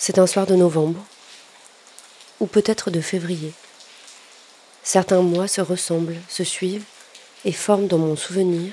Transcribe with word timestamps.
C'est 0.00 0.18
un 0.20 0.28
soir 0.28 0.46
de 0.46 0.54
novembre, 0.54 1.04
ou 2.38 2.46
peut-être 2.46 2.92
de 2.92 3.00
février. 3.00 3.52
Certains 4.84 5.22
mois 5.22 5.48
se 5.48 5.60
ressemblent, 5.60 6.16
se 6.28 6.44
suivent 6.44 6.84
et 7.44 7.50
forment 7.50 7.88
dans 7.88 7.98
mon 7.98 8.14
souvenir 8.14 8.72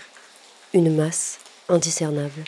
une 0.74 0.96
masse 0.96 1.40
indiscernable. 1.68 2.44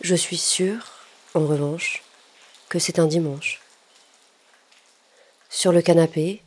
Je 0.00 0.14
suis 0.14 0.38
sûre, 0.38 0.92
en 1.34 1.46
revanche, 1.46 2.02
que 2.70 2.78
c'est 2.78 2.98
un 2.98 3.06
dimanche. 3.06 3.60
Sur 5.50 5.72
le 5.72 5.82
canapé, 5.82 6.42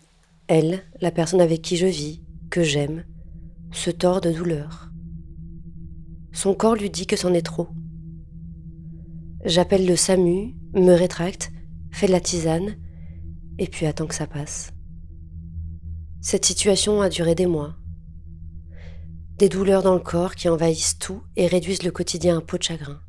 elle, 0.48 0.84
la 1.02 1.12
personne 1.12 1.42
avec 1.42 1.62
qui 1.62 1.78
je 1.78 1.86
vis, 1.86 2.20
que 2.50 2.64
j'aime, 2.64 3.06
se 3.72 3.92
tord 3.92 4.22
de 4.22 4.32
douleur. 4.32 4.90
Son 6.34 6.56
corps 6.56 6.76
lui 6.76 6.90
dit 6.90 7.06
que 7.06 7.16
c'en 7.16 7.34
est 7.36 7.46
trop. 7.46 7.70
J'appelle 9.48 9.86
le 9.86 9.96
SAMU, 9.96 10.56
me 10.74 10.92
rétracte, 10.92 11.52
fais 11.90 12.08
de 12.08 12.12
la 12.12 12.20
tisane, 12.20 12.76
et 13.58 13.68
puis 13.68 13.86
attends 13.86 14.06
que 14.06 14.14
ça 14.14 14.28
passe. 14.28 14.74
Cette 16.20 16.44
situation 16.44 17.02
a 17.02 17.08
duré 17.08 17.34
des 17.34 17.46
mois. 17.46 17.76
Des 19.38 19.48
douleurs 19.48 19.84
dans 19.84 19.94
le 19.94 20.02
corps 20.02 20.36
qui 20.36 20.50
envahissent 20.50 21.00
tout 21.00 21.22
et 21.38 21.48
réduisent 21.48 21.84
le 21.84 21.92
quotidien 21.92 22.36
à 22.36 22.38
un 22.40 22.42
pot 22.42 22.58
de 22.58 22.64
chagrin. 22.64 23.00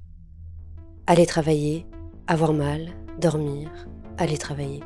Aller 1.09 1.27
travailler, 1.27 1.87
avoir 2.29 2.53
mal, 2.53 2.91
dormir, 3.21 3.69
aller 4.17 4.39
travailler. 4.39 4.85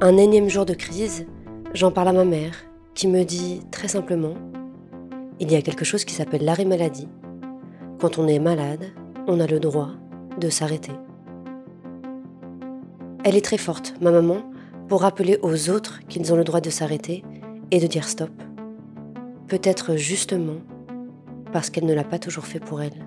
Un 0.00 0.16
énième 0.16 0.48
jour 0.48 0.64
de 0.64 0.72
crise, 0.72 1.26
j'en 1.74 1.92
parle 1.92 2.08
à 2.08 2.12
ma 2.14 2.24
mère, 2.24 2.54
qui 2.94 3.08
me 3.08 3.24
dit 3.24 3.60
très 3.70 3.88
simplement 3.88 4.36
Il 5.38 5.52
y 5.52 5.54
a 5.54 5.60
quelque 5.60 5.84
chose 5.84 6.06
qui 6.06 6.14
s'appelle 6.14 6.46
l'arrêt 6.46 6.64
maladie. 6.64 7.08
Quand 8.00 8.16
on 8.16 8.26
est 8.26 8.38
malade, 8.38 8.86
on 9.26 9.40
a 9.40 9.46
le 9.46 9.60
droit 9.60 9.90
de 10.38 10.48
s'arrêter. 10.48 10.92
Elle 13.24 13.36
est 13.36 13.44
très 13.44 13.58
forte, 13.58 13.94
ma 14.00 14.10
maman, 14.10 14.38
pour 14.88 15.02
rappeler 15.02 15.38
aux 15.42 15.70
autres 15.70 16.00
qu'ils 16.06 16.32
ont 16.32 16.36
le 16.36 16.44
droit 16.44 16.60
de 16.60 16.70
s'arrêter 16.70 17.24
et 17.70 17.80
de 17.80 17.86
dire 17.86 18.08
stop. 18.08 18.30
Peut-être 19.48 19.96
justement 19.96 20.60
parce 21.52 21.70
qu'elle 21.70 21.86
ne 21.86 21.94
l'a 21.94 22.04
pas 22.04 22.18
toujours 22.18 22.44
fait 22.44 22.60
pour 22.60 22.82
elle. 22.82 23.06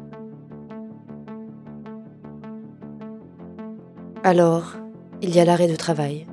Alors, 4.23 4.75
il 5.21 5.33
y 5.33 5.39
a 5.39 5.45
l'arrêt 5.45 5.67
de 5.67 5.75
travail, 5.75 6.25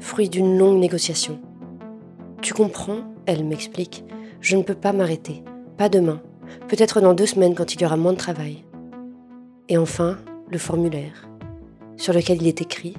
fruit 0.00 0.28
d'une 0.28 0.58
longue 0.58 0.80
négociation. 0.80 1.40
Tu 2.40 2.54
comprends? 2.54 3.02
Elle 3.26 3.44
m'explique. 3.44 4.04
Je 4.40 4.56
ne 4.56 4.62
peux 4.62 4.74
pas 4.74 4.92
m'arrêter. 4.92 5.44
Pas 5.76 5.88
demain. 5.88 6.20
Peut-être 6.66 7.00
dans 7.00 7.14
deux 7.14 7.26
semaines 7.26 7.54
quand 7.54 7.74
il 7.74 7.80
y 7.80 7.84
aura 7.84 7.96
moins 7.96 8.12
de 8.12 8.18
travail. 8.18 8.64
Et 9.72 9.78
enfin, 9.78 10.18
le 10.50 10.58
formulaire, 10.58 11.30
sur 11.96 12.12
lequel 12.12 12.42
il 12.42 12.46
est 12.46 12.60
écrit 12.60 12.92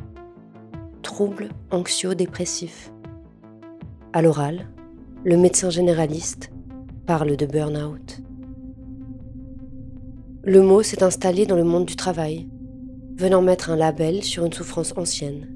Troubles 1.04 1.50
anxio-dépressifs. 1.70 2.92
À 4.12 4.24
l'oral, 4.24 4.68
le 5.24 5.38
médecin 5.38 5.70
généraliste 5.70 6.52
parle 7.06 7.36
de 7.36 7.46
burn-out. 7.46 8.24
Le 10.42 10.64
mot 10.64 10.82
s'est 10.82 11.04
installé 11.04 11.46
dans 11.46 11.58
le 11.58 11.64
monde 11.64 11.86
du 11.86 11.96
travail, 11.96 12.50
venant 13.18 13.44
mettre 13.44 13.70
un 13.70 13.76
label 13.76 14.24
sur 14.24 14.44
une 14.44 14.52
souffrance 14.52 14.98
ancienne. 14.98 15.56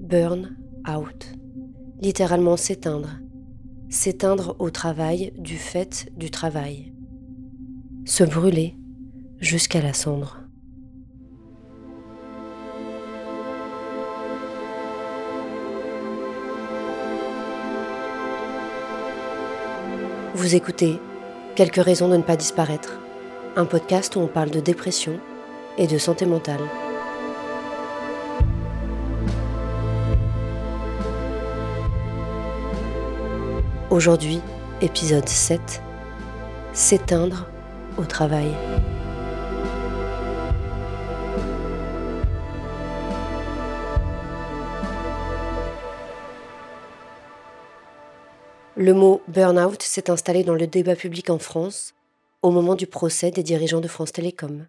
Burn 0.00 0.56
out. 0.92 1.34
Littéralement 2.00 2.56
s'éteindre. 2.56 3.20
S'éteindre 3.90 4.56
au 4.58 4.70
travail 4.70 5.32
du 5.38 5.56
fait 5.56 6.08
du 6.16 6.32
travail. 6.32 6.92
Se 8.04 8.24
brûler 8.24 8.74
jusqu'à 9.40 9.80
la 9.80 9.92
cendre. 9.92 10.38
Vous 20.34 20.54
écoutez 20.54 21.00
Quelques 21.54 21.82
raisons 21.82 22.08
de 22.08 22.18
ne 22.18 22.22
pas 22.22 22.36
disparaître, 22.36 22.98
un 23.56 23.64
podcast 23.64 24.14
où 24.16 24.20
on 24.20 24.26
parle 24.26 24.50
de 24.50 24.60
dépression 24.60 25.18
et 25.78 25.86
de 25.86 25.96
santé 25.96 26.26
mentale. 26.26 26.60
Aujourd'hui, 33.88 34.40
épisode 34.82 35.26
7 35.26 35.80
S'éteindre 36.74 37.46
au 37.96 38.04
travail. 38.04 38.52
Le 48.78 48.92
mot 48.92 49.22
burn-out 49.26 49.82
s'est 49.82 50.10
installé 50.10 50.44
dans 50.44 50.54
le 50.54 50.66
débat 50.66 50.96
public 50.96 51.30
en 51.30 51.38
France 51.38 51.94
au 52.42 52.50
moment 52.50 52.74
du 52.74 52.86
procès 52.86 53.30
des 53.30 53.42
dirigeants 53.42 53.80
de 53.80 53.88
France 53.88 54.12
Télécom. 54.12 54.68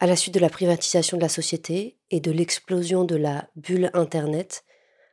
À 0.00 0.08
la 0.08 0.16
suite 0.16 0.34
de 0.34 0.40
la 0.40 0.48
privatisation 0.48 1.16
de 1.16 1.22
la 1.22 1.28
société 1.28 2.00
et 2.10 2.18
de 2.18 2.32
l'explosion 2.32 3.04
de 3.04 3.14
la 3.14 3.48
bulle 3.54 3.92
Internet, 3.94 4.64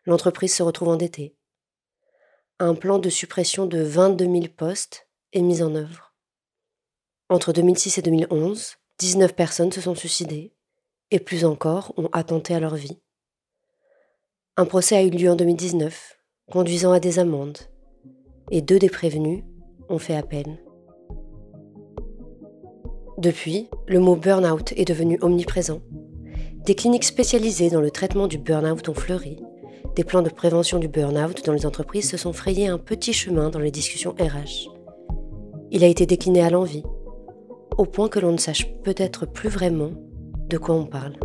l'entreprise 0.07 0.55
se 0.55 0.63
retrouve 0.63 0.87
endettée. 0.87 1.35
Un 2.57 2.73
plan 2.73 2.97
de 2.97 3.11
suppression 3.11 3.67
de 3.67 3.83
22 3.83 4.25
000 4.25 4.39
postes 4.57 5.07
est 5.31 5.41
mis 5.41 5.61
en 5.61 5.75
œuvre. 5.75 6.15
Entre 7.29 7.53
2006 7.53 7.99
et 7.99 8.01
2011, 8.01 8.77
19 8.97 9.35
personnes 9.35 9.71
se 9.71 9.81
sont 9.81 9.93
suicidées 9.93 10.55
et 11.11 11.19
plus 11.19 11.45
encore 11.45 11.93
ont 11.97 12.09
attenté 12.11 12.55
à 12.55 12.59
leur 12.59 12.73
vie. 12.73 12.99
Un 14.57 14.65
procès 14.65 14.95
a 14.95 15.03
eu 15.03 15.11
lieu 15.11 15.29
en 15.29 15.35
2019 15.35 16.17
conduisant 16.51 16.91
à 16.91 16.99
des 16.99 17.17
amendes, 17.17 17.57
et 18.51 18.61
deux 18.61 18.77
des 18.77 18.89
prévenus 18.89 19.43
ont 19.89 19.97
fait 19.97 20.15
appel. 20.15 20.59
Depuis, 23.17 23.69
le 23.87 23.99
mot 23.99 24.15
burn-out 24.15 24.73
est 24.75 24.85
devenu 24.85 25.17
omniprésent. 25.21 25.79
Des 26.65 26.75
cliniques 26.75 27.05
spécialisées 27.05 27.69
dans 27.69 27.81
le 27.81 27.89
traitement 27.89 28.27
du 28.27 28.37
burn-out 28.37 28.89
ont 28.89 28.93
fleuri. 28.93 29.37
Des 29.95 30.03
plans 30.03 30.21
de 30.21 30.29
prévention 30.29 30.77
du 30.77 30.87
burn-out 30.87 31.43
dans 31.45 31.53
les 31.53 31.65
entreprises 31.65 32.09
se 32.09 32.17
sont 32.17 32.33
frayés 32.33 32.67
un 32.67 32.77
petit 32.77 33.13
chemin 33.13 33.49
dans 33.49 33.59
les 33.59 33.71
discussions 33.71 34.15
RH. 34.19 34.69
Il 35.71 35.83
a 35.83 35.87
été 35.87 36.05
décliné 36.05 36.41
à 36.41 36.49
l'envie, 36.49 36.83
au 37.77 37.85
point 37.85 38.09
que 38.09 38.19
l'on 38.19 38.33
ne 38.33 38.37
sache 38.37 38.73
peut-être 38.83 39.25
plus 39.25 39.49
vraiment 39.49 39.91
de 40.49 40.57
quoi 40.57 40.75
on 40.75 40.85
parle. 40.85 41.15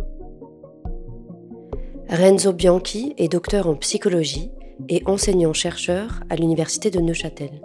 Renzo 2.09 2.53
Bianchi 2.53 3.13
est 3.17 3.27
docteur 3.27 3.67
en 3.67 3.75
psychologie 3.75 4.51
et 4.89 5.03
enseignant-chercheur 5.05 6.21
à 6.29 6.35
l'Université 6.35 6.89
de 6.89 6.99
Neuchâtel. 6.99 7.61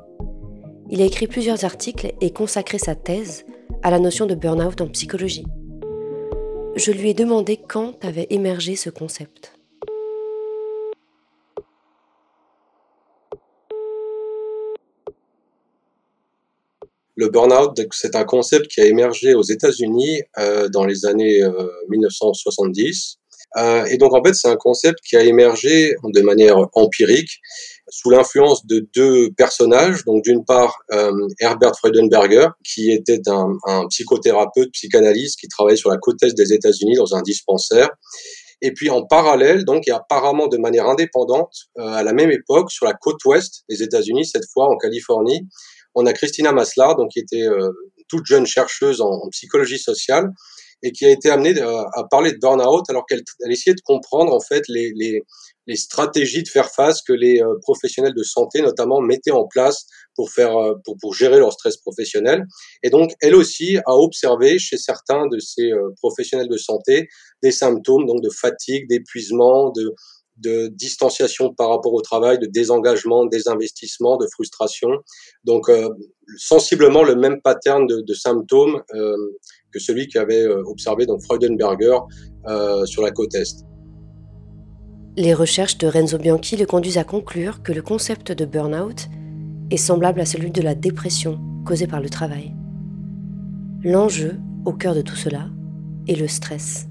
Il 0.90 1.00
a 1.00 1.04
écrit 1.04 1.26
plusieurs 1.26 1.64
articles 1.64 2.12
et 2.20 2.32
consacré 2.32 2.78
sa 2.78 2.94
thèse 2.94 3.44
à 3.82 3.90
la 3.90 3.98
notion 3.98 4.26
de 4.26 4.34
burn-out 4.34 4.80
en 4.80 4.88
psychologie. 4.88 5.46
Je 6.76 6.92
lui 6.92 7.10
ai 7.10 7.14
demandé 7.14 7.56
quand 7.56 8.04
avait 8.04 8.26
émergé 8.30 8.76
ce 8.76 8.90
concept. 8.90 9.54
Le 17.14 17.28
burn-out, 17.28 17.78
c'est 17.92 18.16
un 18.16 18.24
concept 18.24 18.68
qui 18.68 18.80
a 18.80 18.86
émergé 18.86 19.34
aux 19.34 19.42
États-Unis 19.42 20.22
euh, 20.38 20.68
dans 20.68 20.84
les 20.84 21.06
années 21.06 21.40
1970 21.88 23.21
euh, 23.56 23.84
et 23.86 23.98
donc 23.98 24.14
en 24.14 24.22
fait, 24.24 24.34
c'est 24.34 24.48
un 24.48 24.56
concept 24.56 24.98
qui 25.06 25.16
a 25.16 25.22
émergé 25.22 25.94
de 26.04 26.20
manière 26.22 26.56
empirique 26.74 27.40
sous 27.88 28.10
l'influence 28.10 28.66
de 28.66 28.86
deux 28.94 29.30
personnages. 29.36 30.04
Donc 30.04 30.24
d'une 30.24 30.44
part, 30.44 30.78
euh, 30.92 31.12
Herbert 31.40 31.76
Freudenberger, 31.76 32.48
qui 32.64 32.90
était 32.90 33.20
un, 33.28 33.86
psychothérapeute, 33.88 34.70
psychanalyste, 34.72 35.38
qui 35.38 35.48
travaillait 35.48 35.76
sur 35.76 35.90
la 35.90 35.98
côte 35.98 36.22
est 36.22 36.34
des 36.34 36.52
États-Unis 36.52 36.94
dans 36.96 37.14
un 37.14 37.22
dispensaire. 37.22 37.90
Et 38.62 38.72
puis 38.72 38.90
en 38.90 39.04
parallèle, 39.04 39.64
donc, 39.64 39.88
et 39.88 39.90
apparemment 39.90 40.46
de 40.46 40.56
manière 40.56 40.86
indépendante, 40.86 41.52
euh, 41.78 41.82
à 41.82 42.02
la 42.02 42.12
même 42.12 42.30
époque, 42.30 42.70
sur 42.70 42.86
la 42.86 42.94
côte 42.94 43.22
ouest 43.26 43.64
des 43.68 43.82
États-Unis, 43.82 44.24
cette 44.24 44.48
fois 44.52 44.68
en 44.68 44.76
Californie, 44.76 45.48
on 45.94 46.06
a 46.06 46.12
Christina 46.14 46.52
Maslar, 46.52 46.96
donc 46.96 47.10
qui 47.10 47.18
était 47.18 47.46
toute 48.08 48.24
jeune 48.24 48.46
chercheuse 48.46 49.02
en 49.02 49.28
psychologie 49.30 49.78
sociale, 49.78 50.30
et 50.82 50.92
qui 50.92 51.04
a 51.04 51.10
été 51.10 51.30
amenée 51.30 51.58
à, 51.60 52.04
parler 52.10 52.32
de 52.32 52.38
burn-out 52.38 52.84
alors 52.88 53.06
qu'elle 53.06 53.22
essayait 53.48 53.74
de 53.74 53.80
comprendre 53.84 54.32
en 54.32 54.40
fait 54.40 54.64
les, 54.68 54.92
les, 54.94 55.22
les, 55.66 55.76
stratégies 55.76 56.42
de 56.42 56.48
faire 56.48 56.70
face 56.70 57.02
que 57.02 57.12
les 57.12 57.40
euh, 57.40 57.54
professionnels 57.62 58.14
de 58.14 58.22
santé 58.22 58.62
notamment 58.62 59.00
mettaient 59.00 59.30
en 59.30 59.46
place 59.46 59.86
pour 60.16 60.30
faire 60.30 60.56
euh, 60.56 60.74
pour, 60.84 60.96
pour 61.00 61.14
gérer 61.14 61.38
leur 61.38 61.52
stress 61.52 61.76
professionnel 61.76 62.44
et 62.82 62.90
donc 62.90 63.12
elle 63.20 63.34
aussi 63.34 63.78
a 63.86 63.96
observé 63.96 64.58
chez 64.58 64.76
certains 64.76 65.26
de 65.28 65.38
ces 65.38 65.70
euh, 65.70 65.90
professionnels 65.98 66.48
de 66.48 66.58
santé 66.58 67.08
des 67.42 67.52
symptômes 67.52 68.06
donc 68.06 68.22
de 68.22 68.30
fatigue 68.30 68.88
d'épuisement 68.88 69.70
de 69.70 69.94
de 70.38 70.68
distanciation 70.68 71.54
par 71.54 71.68
rapport 71.68 71.92
au 71.92 72.00
travail, 72.00 72.38
de 72.38 72.46
désengagement, 72.46 73.26
désinvestissement, 73.26 74.16
de 74.16 74.26
frustration. 74.32 74.88
Donc, 75.44 75.68
euh, 75.68 75.88
sensiblement 76.36 77.02
le 77.02 77.14
même 77.14 77.40
pattern 77.42 77.86
de, 77.86 78.00
de 78.00 78.14
symptômes 78.14 78.82
euh, 78.94 79.16
que 79.72 79.78
celui 79.78 80.08
qu'avait 80.08 80.42
euh, 80.42 80.62
observé 80.66 81.06
donc 81.06 81.22
Freudenberger 81.22 81.98
euh, 82.46 82.84
sur 82.86 83.02
la 83.02 83.10
côte 83.10 83.34
Est. 83.34 83.64
Les 85.16 85.34
recherches 85.34 85.78
de 85.78 85.86
Renzo 85.86 86.18
Bianchi 86.18 86.56
le 86.56 86.66
conduisent 86.66 86.98
à 86.98 87.04
conclure 87.04 87.62
que 87.62 87.72
le 87.72 87.82
concept 87.82 88.32
de 88.32 88.44
burn-out 88.44 89.08
est 89.70 89.76
semblable 89.76 90.20
à 90.20 90.24
celui 90.24 90.50
de 90.50 90.62
la 90.62 90.74
dépression 90.74 91.38
causée 91.66 91.86
par 91.86 92.00
le 92.00 92.08
travail. 92.08 92.54
L'enjeu, 93.84 94.38
au 94.64 94.72
cœur 94.72 94.94
de 94.94 95.02
tout 95.02 95.16
cela, 95.16 95.48
est 96.08 96.16
le 96.16 96.28
stress. 96.28 96.86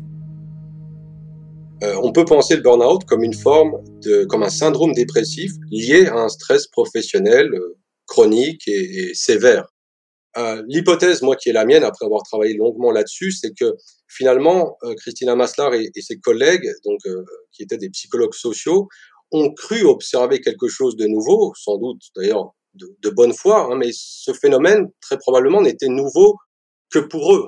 Euh, 1.83 1.95
on 2.03 2.11
peut 2.11 2.25
penser 2.25 2.55
le 2.55 2.61
burn-out 2.61 3.05
comme 3.05 3.23
une 3.23 3.33
forme 3.33 3.77
de, 4.03 4.25
comme 4.25 4.43
un 4.43 4.49
syndrome 4.49 4.93
dépressif 4.93 5.51
lié 5.71 6.05
à 6.05 6.15
un 6.15 6.29
stress 6.29 6.67
professionnel 6.67 7.49
chronique 8.11 8.67
et, 8.67 9.13
sévère. 9.13 9.70
Euh, 10.37 10.63
l'hypothèse, 10.67 11.21
moi, 11.21 11.35
qui 11.35 11.49
est 11.49 11.53
la 11.53 11.65
mienne, 11.65 11.83
après 11.83 12.05
avoir 12.05 12.23
travaillé 12.23 12.53
longuement 12.53 12.91
là-dessus, 12.91 13.31
c'est 13.31 13.53
que 13.53 13.75
finalement, 14.07 14.77
Christina 14.97 15.35
Maslar 15.35 15.73
et, 15.73 15.89
ses 16.01 16.17
collègues, 16.17 16.69
donc 16.85 16.99
qui 17.51 17.63
étaient 17.63 17.77
des 17.77 17.89
psychologues 17.89 18.33
sociaux, 18.33 18.87
ont 19.31 19.53
cru 19.53 19.83
observer 19.83 20.41
quelque 20.41 20.67
chose 20.67 20.95
de 20.95 21.05
nouveau, 21.05 21.53
sans 21.55 21.77
doute 21.77 22.01
d'ailleurs 22.15 22.53
de, 22.73 23.09
bonne 23.09 23.33
foi, 23.33 23.67
hein, 23.71 23.75
mais 23.77 23.89
ce 23.93 24.33
phénomène 24.33 24.87
très 25.01 25.17
probablement 25.17 25.61
n'était 25.61 25.87
nouveau 25.87 26.37
que 26.89 26.99
pour 26.99 27.35
eux. 27.35 27.47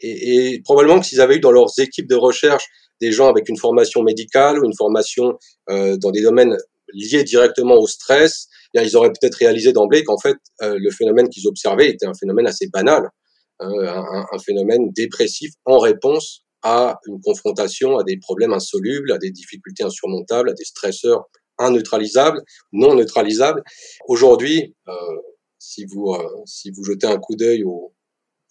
Et, 0.00 0.54
et 0.54 0.62
probablement 0.62 1.00
que 1.00 1.06
s'ils 1.06 1.20
avaient 1.20 1.36
eu 1.36 1.40
dans 1.40 1.52
leurs 1.52 1.78
équipes 1.78 2.08
de 2.08 2.16
recherche 2.16 2.66
des 3.00 3.12
gens 3.12 3.28
avec 3.28 3.48
une 3.48 3.56
formation 3.56 4.02
médicale 4.02 4.58
ou 4.58 4.64
une 4.64 4.74
formation 4.74 5.38
euh, 5.70 5.96
dans 5.96 6.10
des 6.10 6.22
domaines 6.22 6.56
liés 6.92 7.24
directement 7.24 7.76
au 7.76 7.86
stress, 7.86 8.48
eh 8.74 8.82
ils 8.82 8.96
auraient 8.96 9.12
peut-être 9.12 9.36
réalisé 9.36 9.72
d'emblée 9.72 10.04
qu'en 10.04 10.18
fait, 10.18 10.36
euh, 10.62 10.76
le 10.78 10.90
phénomène 10.90 11.28
qu'ils 11.28 11.46
observaient 11.46 11.88
était 11.88 12.06
un 12.06 12.14
phénomène 12.14 12.46
assez 12.46 12.68
banal, 12.68 13.08
hein, 13.60 14.04
un, 14.32 14.38
phénomène 14.38 14.90
dépressif 14.92 15.52
en 15.64 15.78
réponse 15.78 16.42
à 16.62 16.98
une 17.06 17.20
confrontation 17.20 17.98
à 17.98 18.04
des 18.04 18.18
problèmes 18.18 18.52
insolubles, 18.52 19.12
à 19.12 19.18
des 19.18 19.30
difficultés 19.30 19.84
insurmontables, 19.84 20.50
à 20.50 20.54
des 20.54 20.64
stresseurs 20.64 21.24
inneutralisables, 21.60 22.42
non 22.72 22.94
neutralisables. 22.94 23.62
Aujourd'hui, 24.08 24.74
euh, 24.88 24.92
si 25.58 25.84
vous 25.84 26.12
euh, 26.14 26.42
si 26.46 26.70
vous 26.70 26.84
jetez 26.84 27.06
un 27.06 27.18
coup 27.18 27.36
d'œil 27.36 27.64
au, 27.64 27.94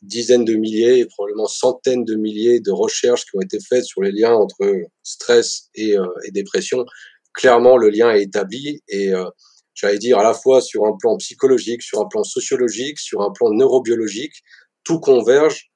dizaines 0.03 0.45
de 0.45 0.55
milliers, 0.55 1.05
probablement 1.05 1.47
centaines 1.47 2.03
de 2.03 2.15
milliers 2.15 2.59
de 2.59 2.71
recherches 2.71 3.25
qui 3.25 3.37
ont 3.37 3.41
été 3.41 3.57
faites 3.59 3.85
sur 3.85 4.01
les 4.01 4.11
liens 4.11 4.33
entre 4.33 4.57
stress 5.01 5.69
et, 5.75 5.97
euh, 5.97 6.05
et 6.25 6.31
dépression. 6.31 6.85
Clairement, 7.33 7.77
le 7.77 7.89
lien 7.89 8.11
est 8.11 8.23
établi 8.23 8.81
et 8.87 9.13
euh, 9.13 9.25
j'allais 9.73 9.97
dire 9.97 10.19
à 10.19 10.23
la 10.23 10.33
fois 10.33 10.61
sur 10.61 10.85
un 10.85 10.95
plan 10.99 11.17
psychologique, 11.17 11.81
sur 11.81 11.99
un 11.99 12.07
plan 12.07 12.23
sociologique, 12.23 12.99
sur 12.99 13.21
un 13.21 13.31
plan 13.31 13.49
neurobiologique, 13.51 14.33
tout 14.83 14.99
converge 14.99 15.71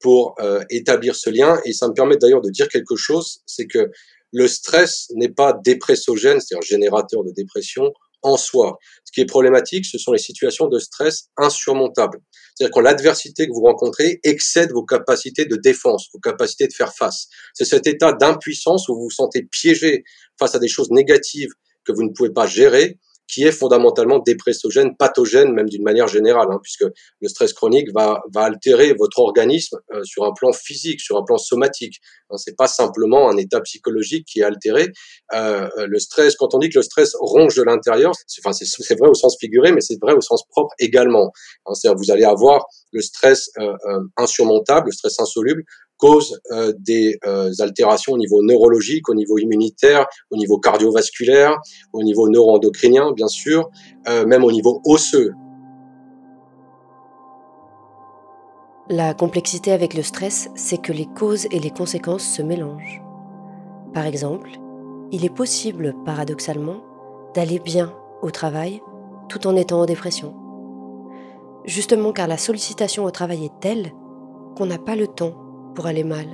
pour 0.00 0.34
euh, 0.40 0.62
établir 0.70 1.16
ce 1.16 1.30
lien. 1.30 1.60
Et 1.64 1.72
ça 1.72 1.88
me 1.88 1.94
permet 1.94 2.16
d'ailleurs 2.16 2.42
de 2.42 2.50
dire 2.50 2.68
quelque 2.68 2.96
chose, 2.96 3.42
c'est 3.46 3.66
que 3.66 3.90
le 4.32 4.46
stress 4.46 5.08
n'est 5.14 5.30
pas 5.30 5.52
dépressogène, 5.52 6.40
c'est-à-dire 6.40 6.66
générateur 6.66 7.24
de 7.24 7.32
dépression 7.32 7.92
en 8.22 8.36
soi. 8.36 8.78
Ce 9.04 9.12
qui 9.12 9.20
est 9.20 9.26
problématique, 9.26 9.86
ce 9.86 9.98
sont 9.98 10.12
les 10.12 10.18
situations 10.18 10.68
de 10.68 10.78
stress 10.78 11.28
insurmontables. 11.36 12.18
C'est-à-dire 12.54 12.72
quand 12.72 12.80
l'adversité 12.80 13.46
que 13.46 13.52
vous 13.52 13.62
rencontrez 13.62 14.20
excède 14.24 14.72
vos 14.72 14.84
capacités 14.84 15.44
de 15.44 15.56
défense, 15.56 16.08
vos 16.12 16.20
capacités 16.20 16.66
de 16.66 16.72
faire 16.72 16.92
face. 16.94 17.28
C'est 17.54 17.64
cet 17.64 17.86
état 17.86 18.12
d'impuissance 18.12 18.88
où 18.88 18.94
vous 18.94 19.04
vous 19.04 19.10
sentez 19.10 19.42
piégé 19.42 20.04
face 20.38 20.54
à 20.54 20.58
des 20.58 20.68
choses 20.68 20.90
négatives 20.90 21.50
que 21.84 21.92
vous 21.92 22.02
ne 22.02 22.12
pouvez 22.12 22.30
pas 22.30 22.46
gérer 22.46 22.98
qui 23.28 23.44
est 23.44 23.52
fondamentalement 23.52 24.18
dépressogène, 24.18 24.96
pathogène 24.96 25.52
même 25.52 25.68
d'une 25.68 25.82
manière 25.82 26.08
générale, 26.08 26.48
hein, 26.50 26.58
puisque 26.62 26.84
le 27.20 27.28
stress 27.28 27.52
chronique 27.52 27.88
va, 27.94 28.22
va 28.32 28.44
altérer 28.44 28.94
votre 28.94 29.18
organisme 29.18 29.78
euh, 29.92 30.02
sur 30.02 30.24
un 30.24 30.32
plan 30.32 30.52
physique, 30.52 31.00
sur 31.00 31.16
un 31.18 31.24
plan 31.24 31.36
somatique. 31.36 32.00
Hein, 32.30 32.36
c'est 32.38 32.56
pas 32.56 32.66
simplement 32.66 33.28
un 33.28 33.36
état 33.36 33.60
psychologique 33.60 34.26
qui 34.26 34.40
est 34.40 34.44
altéré. 34.44 34.88
Euh, 35.34 35.68
euh 35.78 35.86
le 35.86 35.98
stress, 35.98 36.36
quand 36.36 36.54
on 36.54 36.58
dit 36.58 36.70
que 36.70 36.78
le 36.78 36.82
stress 36.82 37.14
ronge 37.20 37.54
de 37.54 37.62
l'intérieur, 37.62 38.12
c'est, 38.26 38.40
enfin, 38.44 38.52
c'est, 38.52 38.98
vrai 38.98 39.08
au 39.08 39.14
sens 39.14 39.36
figuré, 39.38 39.72
mais 39.72 39.80
c'est 39.80 39.98
vrai 40.00 40.14
au 40.14 40.20
sens 40.20 40.44
propre 40.48 40.74
également. 40.78 41.30
Hein, 41.66 41.74
c'est-à-dire 41.74 41.98
vous 41.98 42.10
allez 42.10 42.24
avoir 42.24 42.66
le 42.92 43.02
stress 43.02 43.50
euh, 43.58 43.74
euh 43.86 44.00
insurmontable, 44.16 44.86
le 44.86 44.92
stress 44.92 45.20
insoluble, 45.20 45.64
cause 45.98 46.40
euh, 46.52 46.72
des 46.78 47.18
euh, 47.26 47.52
altérations 47.58 48.12
au 48.12 48.18
niveau 48.18 48.42
neurologique, 48.42 49.08
au 49.08 49.14
niveau 49.14 49.36
immunitaire, 49.36 50.06
au 50.30 50.36
niveau 50.36 50.58
cardiovasculaire, 50.58 51.58
au 51.92 52.02
niveau 52.02 52.28
neuroendocrinien, 52.28 53.12
bien 53.12 53.28
sûr, 53.28 53.68
euh, 54.08 54.24
même 54.24 54.44
au 54.44 54.52
niveau 54.52 54.80
osseux. 54.86 55.34
La 58.88 59.12
complexité 59.12 59.72
avec 59.72 59.92
le 59.92 60.02
stress, 60.02 60.48
c'est 60.54 60.80
que 60.80 60.92
les 60.92 61.04
causes 61.04 61.46
et 61.50 61.58
les 61.58 61.70
conséquences 61.70 62.24
se 62.24 62.40
mélangent. 62.40 63.02
Par 63.92 64.06
exemple, 64.06 64.50
il 65.12 65.26
est 65.26 65.34
possible, 65.34 65.94
paradoxalement, 66.06 66.82
d'aller 67.34 67.58
bien 67.58 67.92
au 68.22 68.30
travail 68.30 68.80
tout 69.28 69.46
en 69.46 69.56
étant 69.56 69.80
en 69.80 69.86
dépression. 69.86 70.34
Justement 71.66 72.12
car 72.12 72.28
la 72.28 72.38
sollicitation 72.38 73.04
au 73.04 73.10
travail 73.10 73.44
est 73.44 73.60
telle 73.60 73.92
qu'on 74.56 74.64
n'a 74.64 74.78
pas 74.78 74.96
le 74.96 75.06
temps 75.06 75.47
pour 75.74 75.86
aller 75.86 76.04
mal. 76.04 76.26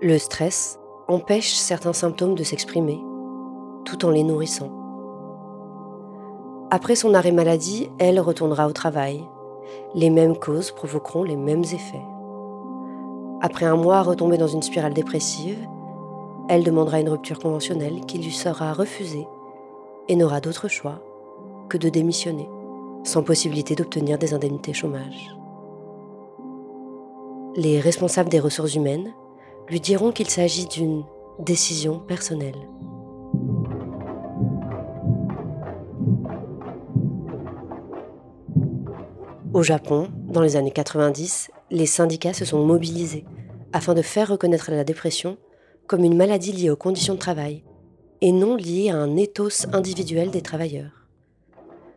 Le 0.00 0.16
stress 0.18 0.78
empêche 1.08 1.52
certains 1.54 1.92
symptômes 1.92 2.34
de 2.34 2.44
s'exprimer, 2.44 3.00
tout 3.84 4.04
en 4.04 4.10
les 4.10 4.22
nourrissant. 4.22 4.70
Après 6.70 6.94
son 6.94 7.14
arrêt 7.14 7.32
maladie, 7.32 7.90
elle 7.98 8.20
retournera 8.20 8.68
au 8.68 8.72
travail. 8.72 9.24
Les 9.94 10.08
mêmes 10.08 10.36
causes 10.36 10.70
provoqueront 10.70 11.24
les 11.24 11.36
mêmes 11.36 11.64
effets. 11.64 12.04
Après 13.42 13.66
un 13.66 13.76
mois 13.76 14.02
retombée 14.02 14.38
dans 14.38 14.46
une 14.46 14.62
spirale 14.62 14.94
dépressive, 14.94 15.58
elle 16.48 16.62
demandera 16.62 17.00
une 17.00 17.08
rupture 17.08 17.38
conventionnelle 17.38 18.00
qui 18.06 18.18
lui 18.18 18.32
sera 18.32 18.72
refusée 18.72 19.26
et 20.08 20.16
n'aura 20.16 20.40
d'autre 20.40 20.68
choix 20.68 21.00
que 21.68 21.78
de 21.78 21.88
démissionner, 21.88 22.48
sans 23.04 23.22
possibilité 23.22 23.74
d'obtenir 23.74 24.18
des 24.18 24.34
indemnités 24.34 24.72
chômage 24.72 25.39
les 27.56 27.80
responsables 27.80 28.30
des 28.30 28.40
ressources 28.40 28.74
humaines 28.74 29.12
lui 29.68 29.80
diront 29.80 30.12
qu'il 30.12 30.28
s'agit 30.28 30.66
d'une 30.66 31.04
décision 31.38 31.98
personnelle. 31.98 32.54
Au 39.52 39.62
Japon, 39.62 40.08
dans 40.28 40.42
les 40.42 40.56
années 40.56 40.70
90, 40.70 41.50
les 41.70 41.86
syndicats 41.86 42.32
se 42.32 42.44
sont 42.44 42.64
mobilisés 42.64 43.24
afin 43.72 43.94
de 43.94 44.02
faire 44.02 44.28
reconnaître 44.28 44.70
la 44.70 44.84
dépression 44.84 45.38
comme 45.86 46.04
une 46.04 46.16
maladie 46.16 46.52
liée 46.52 46.70
aux 46.70 46.76
conditions 46.76 47.14
de 47.14 47.18
travail 47.18 47.64
et 48.20 48.32
non 48.32 48.54
liée 48.54 48.90
à 48.90 48.96
un 48.96 49.16
ethos 49.16 49.66
individuel 49.72 50.30
des 50.30 50.42
travailleurs. 50.42 51.06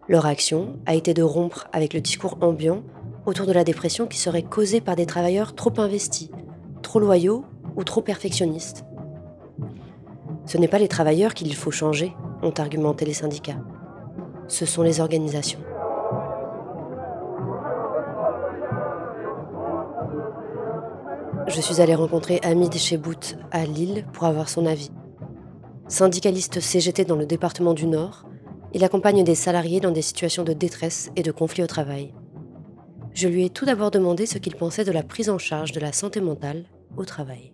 Leur 0.07 0.25
action 0.25 0.79
a 0.85 0.95
été 0.95 1.13
de 1.13 1.23
rompre 1.23 1.67
avec 1.71 1.93
le 1.93 2.01
discours 2.01 2.37
ambiant 2.41 2.83
autour 3.25 3.45
de 3.45 3.53
la 3.53 3.63
dépression 3.63 4.07
qui 4.07 4.17
serait 4.17 4.43
causée 4.43 4.81
par 4.81 4.95
des 4.95 5.05
travailleurs 5.05 5.55
trop 5.55 5.73
investis, 5.77 6.29
trop 6.81 6.99
loyaux 6.99 7.45
ou 7.75 7.83
trop 7.83 8.01
perfectionnistes. 8.01 8.85
Ce 10.45 10.57
n'est 10.57 10.67
pas 10.67 10.79
les 10.79 10.87
travailleurs 10.87 11.33
qu'il 11.33 11.53
faut 11.55 11.71
changer, 11.71 12.13
ont 12.41 12.53
argumenté 12.57 13.05
les 13.05 13.13
syndicats. 13.13 13.61
Ce 14.47 14.65
sont 14.65 14.81
les 14.81 14.99
organisations. 14.99 15.59
Je 21.47 21.61
suis 21.61 21.81
allé 21.81 21.95
rencontrer 21.95 22.39
Hamid 22.43 22.73
Chebout 22.75 23.37
à 23.51 23.65
Lille 23.65 24.05
pour 24.11 24.25
avoir 24.25 24.49
son 24.49 24.65
avis. 24.65 24.91
Syndicaliste 25.87 26.59
CGT 26.59 27.05
dans 27.05 27.15
le 27.15 27.25
département 27.25 27.73
du 27.73 27.85
Nord, 27.85 28.25
il 28.73 28.83
accompagne 28.83 29.23
des 29.23 29.35
salariés 29.35 29.79
dans 29.79 29.91
des 29.91 30.01
situations 30.01 30.43
de 30.43 30.53
détresse 30.53 31.11
et 31.15 31.23
de 31.23 31.31
conflit 31.31 31.63
au 31.63 31.67
travail 31.67 32.13
je 33.13 33.27
lui 33.27 33.45
ai 33.45 33.49
tout 33.49 33.65
d'abord 33.65 33.91
demandé 33.91 34.25
ce 34.25 34.37
qu'il 34.37 34.55
pensait 34.55 34.85
de 34.85 34.91
la 34.91 35.03
prise 35.03 35.29
en 35.29 35.37
charge 35.37 35.71
de 35.71 35.79
la 35.79 35.93
santé 35.93 36.19
mentale 36.19 36.65
au 36.97 37.05
travail. 37.05 37.51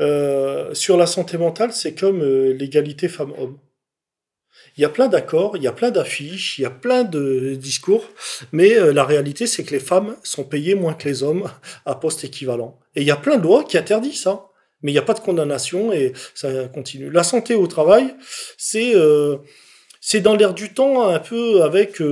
Euh, 0.00 0.74
sur 0.74 0.96
la 0.96 1.06
santé 1.06 1.38
mentale, 1.38 1.72
c'est 1.72 1.94
comme 1.94 2.22
euh, 2.22 2.52
l'égalité 2.52 3.08
femmes-hommes. 3.08 3.58
Il 4.76 4.80
y 4.80 4.84
a 4.84 4.88
plein 4.88 5.06
d'accords, 5.06 5.56
il 5.56 5.62
y 5.62 5.68
a 5.68 5.72
plein 5.72 5.90
d'affiches, 5.90 6.58
il 6.58 6.62
y 6.62 6.64
a 6.64 6.70
plein 6.70 7.04
de 7.04 7.54
discours, 7.54 8.04
mais 8.50 8.76
euh, 8.76 8.92
la 8.92 9.04
réalité, 9.04 9.46
c'est 9.46 9.62
que 9.62 9.70
les 9.70 9.80
femmes 9.80 10.16
sont 10.24 10.42
payées 10.42 10.74
moins 10.74 10.94
que 10.94 11.08
les 11.08 11.22
hommes 11.22 11.48
à 11.86 11.94
poste 11.94 12.24
équivalent. 12.24 12.80
Et 12.96 13.02
il 13.02 13.06
y 13.06 13.12
a 13.12 13.16
plein 13.16 13.36
de 13.36 13.42
lois 13.42 13.62
qui 13.62 13.78
interdisent 13.78 14.22
ça, 14.22 14.48
mais 14.82 14.90
il 14.90 14.94
n'y 14.94 14.98
a 14.98 15.02
pas 15.02 15.14
de 15.14 15.20
condamnation 15.20 15.92
et 15.92 16.12
ça 16.34 16.66
continue. 16.68 17.10
La 17.10 17.22
santé 17.22 17.54
au 17.54 17.66
travail, 17.66 18.14
c'est 18.58 18.94
c'est 20.00 20.20
dans 20.20 20.36
l'air 20.36 20.52
du 20.52 20.74
temps 20.74 21.08
un 21.08 21.18
peu 21.18 21.62
avec 21.62 22.02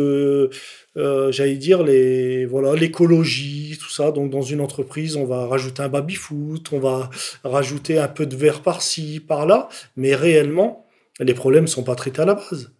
euh, 0.96 1.32
j'allais 1.32 1.56
dire 1.56 1.82
les 1.82 2.44
voilà 2.44 2.74
l'écologie 2.74 3.78
tout 3.80 3.90
ça. 3.90 4.12
Donc 4.12 4.30
dans 4.30 4.42
une 4.42 4.60
entreprise 4.60 5.16
on 5.16 5.24
va 5.24 5.46
rajouter 5.46 5.82
un 5.82 5.88
baby 5.88 6.14
foot 6.14 6.70
on 6.72 6.78
va 6.78 7.10
rajouter 7.44 7.98
un 7.98 8.08
peu 8.08 8.26
de 8.26 8.36
verre 8.36 8.62
par-ci 8.62 9.20
par-là. 9.20 9.68
Mais 9.96 10.14
réellement 10.14 10.86
les 11.20 11.34
problèmes 11.34 11.66
sont 11.66 11.84
pas 11.84 11.94
traités 11.94 12.22
à 12.22 12.26
la 12.26 12.34
base. 12.34 12.72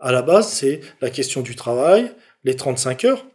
À 0.00 0.12
la 0.12 0.22
base 0.22 0.48
c'est 0.48 0.80
la 1.00 1.10
question 1.10 1.40
du 1.42 1.56
travail 1.56 2.12
les 2.44 2.56
35 2.56 3.04
heures. 3.04 3.26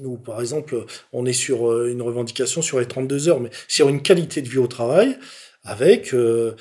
Nous, 0.00 0.16
par 0.16 0.40
exemple, 0.40 0.84
on 1.12 1.26
est 1.26 1.32
sur 1.32 1.70
euh, 1.70 1.92
une 1.92 2.02
revendication 2.02 2.60
sur 2.60 2.80
les 2.80 2.86
32 2.86 3.28
heures, 3.28 3.38
mais 3.38 3.50
sur 3.68 3.88
une 3.88 4.02
qualité 4.02 4.42
de 4.42 4.48
vie 4.48 4.58
au 4.58 4.66
travail 4.66 5.16
avec 5.62 6.12
euh, 6.12 6.56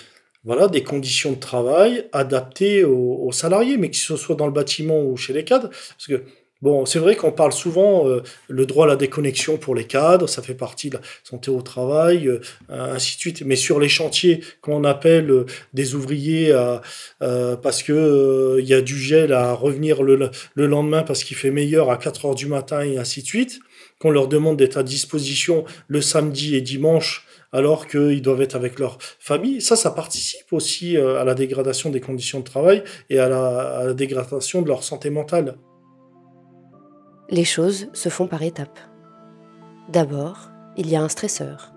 voilà, 0.46 0.68
des 0.68 0.84
conditions 0.84 1.32
de 1.32 1.40
travail 1.40 2.06
adaptées 2.14 2.84
aux, 2.84 3.32
salariés, 3.32 3.78
mais 3.78 3.90
que 3.90 3.98
ce 3.98 4.16
soit 4.16 4.36
dans 4.36 4.46
le 4.46 4.54
bâtiment 4.54 5.02
ou 5.02 5.18
chez 5.18 5.34
les 5.34 5.44
cadres. 5.44 5.70
Parce 5.70 6.08
que, 6.08 6.24
bon, 6.62 6.86
c'est 6.86 7.00
vrai 7.00 7.16
qu'on 7.16 7.32
parle 7.32 7.52
souvent 7.52 8.08
euh, 8.08 8.22
le 8.48 8.68
droit 8.68 8.86
à 8.86 8.90
la 8.90 8.96
déconnexion 8.96 9.58
pour 9.58 9.74
les 9.74 9.86
cadres, 9.86 10.28
ça 10.28 10.44
fait 10.44 10.54
partie 10.54 10.92
de 10.92 10.98
la 10.98 11.02
santé 11.24 11.50
au 11.50 11.64
travail, 11.64 12.28
euh, 12.28 12.40
ainsi 12.70 13.16
de 13.16 13.22
suite. 13.22 13.42
Mais 13.44 13.56
sur 13.56 13.80
les 13.80 13.90
chantiers 13.90 14.42
qu'on 14.62 14.84
appelle 14.84 15.32
euh, 15.32 15.46
des 15.74 15.96
ouvriers 15.96 16.54
parce 17.20 17.82
que 17.82 18.58
il 18.60 18.68
y 18.68 18.74
a 18.76 18.82
du 18.82 18.98
gel 19.00 19.34
à 19.34 19.54
revenir 19.54 20.04
le, 20.04 20.30
le 20.54 20.68
lendemain 20.68 21.02
parce 21.02 21.24
qu'il 21.24 21.36
fait 21.38 21.52
meilleur 21.52 21.90
à 21.90 21.98
4 21.98 22.26
heures 22.26 22.36
du 22.36 22.46
matin 22.46 22.82
et 22.82 22.98
ainsi 22.98 23.24
de 23.24 23.28
suite, 23.28 23.60
qu'on 24.00 24.12
leur 24.12 24.28
demande 24.28 24.58
d'être 24.58 24.78
à 24.78 24.84
disposition 24.84 25.66
le 25.88 26.02
samedi 26.02 26.56
et 26.56 26.62
dimanche 26.62 27.26
alors 27.56 27.88
qu'ils 27.88 28.22
doivent 28.22 28.42
être 28.42 28.56
avec 28.56 28.80
leur 28.80 28.98
famille. 29.00 29.62
Ça, 29.62 29.78
ça 29.78 29.90
participe 29.90 30.52
aussi 30.52 30.98
euh, 30.98 31.22
à 31.22 31.24
la 31.24 31.34
dégradation 31.34 31.90
des 31.90 32.02
conditions 32.02 32.40
de 32.40 32.44
travail 32.44 32.84
et 33.10 33.18
à 33.18 33.30
la, 33.30 33.94
dégradation 33.94 34.62
de 34.62 34.68
leur 34.68 34.84
santé 34.84 35.10
mentale. 35.10 35.56
Les 37.30 37.46
choses 37.46 37.88
se 37.94 38.10
font 38.10 38.28
par 38.28 38.44
étapes. 38.44 38.78
D'abord, 39.88 40.50
il 40.76 40.90
y 40.90 40.98
a 40.98 41.02
un 41.02 41.08
stresseur. 41.08 41.72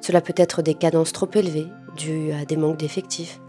Cela 0.00 0.20
peut 0.20 0.34
être 0.36 0.62
des 0.62 0.74
cadences 0.74 1.12
trop 1.12 1.28
élevées, 1.34 1.66
dues 1.96 2.30
à 2.30 2.44
des 2.44 2.56
manques 2.56 2.78
d'effectifs, 2.78 3.40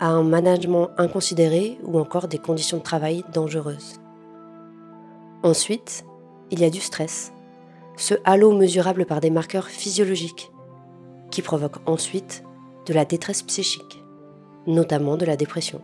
à 0.00 0.08
un 0.08 0.22
management 0.22 0.90
inconsidéré 0.96 1.76
ou 1.82 1.98
encore 1.98 2.28
des 2.28 2.38
conditions 2.38 2.78
de 2.78 2.82
travail 2.82 3.22
dangereuses. 3.34 4.00
Ensuite, 5.42 6.04
il 6.50 6.60
y 6.60 6.64
a 6.64 6.70
du 6.70 6.80
stress, 6.80 7.32
ce 7.98 8.14
halo 8.24 8.52
mesurable 8.52 9.04
par 9.04 9.20
des 9.20 9.30
marqueurs 9.30 9.68
physiologiques, 9.68 10.50
qui 11.38 11.42
provoque 11.42 11.76
ensuite 11.86 12.42
de 12.86 12.92
la 12.92 13.04
détresse 13.04 13.42
psychique, 13.42 14.02
notamment 14.66 15.16
de 15.16 15.24
la 15.24 15.36
dépression. 15.36 15.80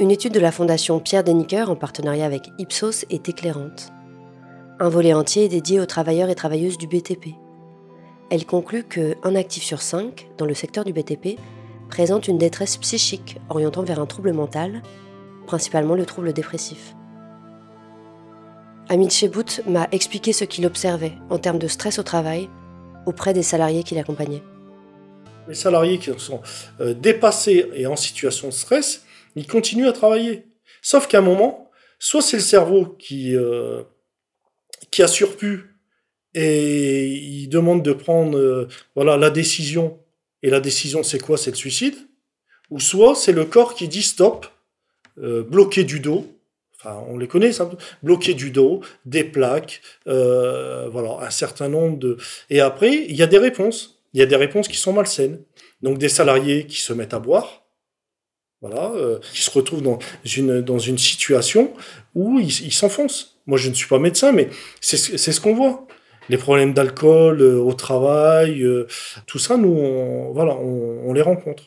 Une 0.00 0.10
étude 0.10 0.32
de 0.32 0.40
la 0.40 0.50
Fondation 0.50 0.98
Pierre 0.98 1.22
Deniker 1.22 1.70
en 1.70 1.76
partenariat 1.76 2.26
avec 2.26 2.50
Ipsos 2.58 3.04
est 3.08 3.28
éclairante. 3.28 3.92
Un 4.80 4.88
volet 4.88 5.12
entier 5.12 5.44
est 5.44 5.48
dédié 5.48 5.78
aux 5.78 5.86
travailleurs 5.86 6.28
et 6.28 6.34
travailleuses 6.34 6.76
du 6.76 6.88
BTP. 6.88 7.36
Elle 8.30 8.46
conclut 8.46 8.82
qu'un 8.82 9.36
actif 9.36 9.62
sur 9.62 9.80
cinq 9.80 10.28
dans 10.38 10.46
le 10.46 10.54
secteur 10.54 10.84
du 10.84 10.92
BTP 10.92 11.38
présente 11.88 12.26
une 12.26 12.38
détresse 12.38 12.78
psychique 12.78 13.38
orientant 13.48 13.84
vers 13.84 14.00
un 14.00 14.06
trouble 14.06 14.32
mental, 14.32 14.82
principalement 15.46 15.94
le 15.94 16.04
trouble 16.04 16.32
dépressif. 16.32 16.96
Amit 18.88 19.10
Chebout 19.10 19.62
m'a 19.68 19.86
expliqué 19.92 20.32
ce 20.32 20.42
qu'il 20.42 20.66
observait 20.66 21.12
en 21.30 21.38
termes 21.38 21.60
de 21.60 21.68
stress 21.68 22.00
au 22.00 22.02
travail 22.02 22.48
auprès 23.06 23.32
des 23.32 23.42
salariés 23.42 23.82
qui 23.82 23.94
l'accompagnaient. 23.94 24.42
Les 25.48 25.54
salariés 25.54 25.98
qui 25.98 26.10
sont 26.18 26.40
euh, 26.80 26.94
dépassés 26.94 27.70
et 27.74 27.86
en 27.86 27.96
situation 27.96 28.48
de 28.48 28.52
stress, 28.52 29.04
ils 29.36 29.46
continuent 29.46 29.88
à 29.88 29.92
travailler. 29.92 30.46
Sauf 30.82 31.06
qu'à 31.06 31.18
un 31.18 31.22
moment, 31.22 31.70
soit 31.98 32.22
c'est 32.22 32.36
le 32.36 32.42
cerveau 32.42 32.86
qui, 32.98 33.34
euh, 33.34 33.82
a 34.98 35.06
surpu 35.06 35.76
et 36.34 37.06
il 37.06 37.48
demande 37.48 37.82
de 37.82 37.92
prendre 37.92 38.38
euh, 38.38 38.68
voilà, 38.94 39.16
la 39.16 39.30
décision. 39.30 39.98
Et 40.42 40.50
la 40.50 40.60
décision, 40.60 41.02
c'est 41.02 41.18
quoi? 41.18 41.36
C'est 41.36 41.50
le 41.50 41.56
suicide? 41.56 41.96
Ou 42.70 42.80
soit 42.80 43.14
c'est 43.14 43.32
le 43.32 43.44
corps 43.44 43.74
qui 43.74 43.88
dit 43.88 44.02
stop, 44.02 44.46
bloqué 45.16 45.84
du 45.84 46.00
dos, 46.00 46.39
On 46.84 47.18
les 47.18 47.28
connaît, 47.28 47.52
ça. 47.52 47.70
Bloqué 48.02 48.34
du 48.34 48.50
dos, 48.50 48.80
des 49.04 49.24
plaques, 49.24 49.82
euh, 50.06 50.88
voilà, 50.90 51.26
un 51.26 51.30
certain 51.30 51.68
nombre 51.68 51.98
de. 51.98 52.16
Et 52.48 52.60
après, 52.60 52.94
il 53.08 53.14
y 53.14 53.22
a 53.22 53.26
des 53.26 53.38
réponses. 53.38 54.02
Il 54.14 54.20
y 54.20 54.22
a 54.22 54.26
des 54.26 54.36
réponses 54.36 54.66
qui 54.66 54.76
sont 54.76 54.92
malsaines. 54.92 55.40
Donc 55.82 55.98
des 55.98 56.08
salariés 56.08 56.66
qui 56.66 56.80
se 56.80 56.92
mettent 56.92 57.14
à 57.14 57.18
boire, 57.18 57.62
voilà, 58.60 58.92
euh, 58.94 59.18
qui 59.32 59.40
se 59.40 59.50
retrouvent 59.50 59.82
dans 59.82 59.98
une 60.36 60.60
dans 60.60 60.78
une 60.78 60.98
situation 60.98 61.72
où 62.14 62.38
ils 62.38 62.72
s'enfoncent. 62.72 63.38
Moi, 63.46 63.56
je 63.56 63.68
ne 63.68 63.74
suis 63.74 63.88
pas 63.88 63.98
médecin, 63.98 64.32
mais 64.32 64.48
c'est 64.80 64.96
ce 64.96 65.40
qu'on 65.40 65.54
voit. 65.54 65.86
Les 66.28 66.36
problèmes 66.38 66.72
d'alcool 66.72 67.40
euh, 67.40 67.58
au 67.58 67.72
travail, 67.72 68.64
tout 69.26 69.38
ça, 69.38 69.56
nous, 69.56 69.72
on, 69.72 70.32
voilà, 70.32 70.54
on, 70.54 71.12
les 71.12 71.22
rencontre. 71.22 71.64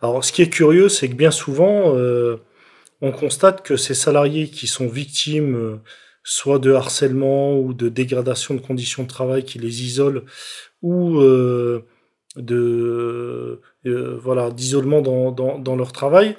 Alors, 0.00 0.24
ce 0.24 0.32
qui 0.32 0.42
est 0.42 0.48
curieux, 0.48 0.88
c'est 0.88 1.08
que 1.08 1.14
bien 1.14 1.30
souvent 1.30 1.94
on 3.00 3.12
constate 3.12 3.62
que 3.62 3.76
ces 3.76 3.94
salariés 3.94 4.48
qui 4.48 4.66
sont 4.66 4.88
victimes 4.88 5.56
euh, 5.56 5.76
soit 6.22 6.58
de 6.58 6.72
harcèlement 6.72 7.58
ou 7.58 7.72
de 7.72 7.88
dégradation 7.88 8.54
de 8.54 8.60
conditions 8.60 9.04
de 9.04 9.08
travail 9.08 9.44
qui 9.44 9.58
les 9.58 9.82
isolent 9.82 10.22
ou 10.82 11.18
euh, 11.20 11.84
de 12.36 13.60
euh, 13.86 14.18
voilà 14.20 14.50
d'isolement 14.50 15.00
dans, 15.00 15.76
leur 15.76 15.92
travail 15.92 16.36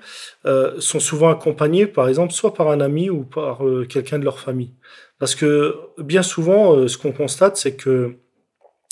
sont 0.80 1.00
souvent 1.00 1.30
accompagnés 1.30 1.88
par 1.88 2.10
exemple 2.10 2.34
soit 2.34 2.54
par 2.54 2.70
un 2.70 2.82
ami 2.82 3.10
ou 3.10 3.24
par 3.24 3.62
quelqu'un 3.90 4.20
de 4.20 4.26
leur 4.26 4.40
famille. 4.40 4.74
Parce 5.18 5.34
que 5.34 5.76
bien 5.98 6.22
souvent 6.22 6.88
ce 6.88 6.98
qu'on 6.98 7.14
constate 7.14 7.58
c'est 7.58 7.76
que 7.76 8.16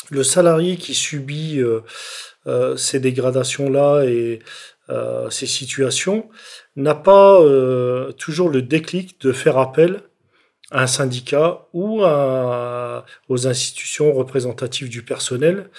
le 0.10 0.24
salarié 0.24 0.78
qui 0.78 0.96
subit 0.96 1.62
ces 2.78 3.00
dégradations 3.00 3.70
là 3.70 4.06
et 4.06 4.40
ces 5.30 5.48
situations 5.48 6.30
n'a 6.76 6.96
pas 6.96 7.42
euh, 7.42 8.12
toujours 8.14 8.50
le 8.50 8.62
déclic 8.62 9.20
de 9.22 9.32
faire 9.32 9.58
appel 9.58 10.02
à 10.72 10.84
un 10.84 10.88
syndicat 10.88 11.68
ou 11.74 12.04
à, 12.04 13.06
aux 13.30 13.48
institutions 13.48 14.14
représentatives 14.14 14.90
du 14.90 15.04
personnel. 15.04 15.70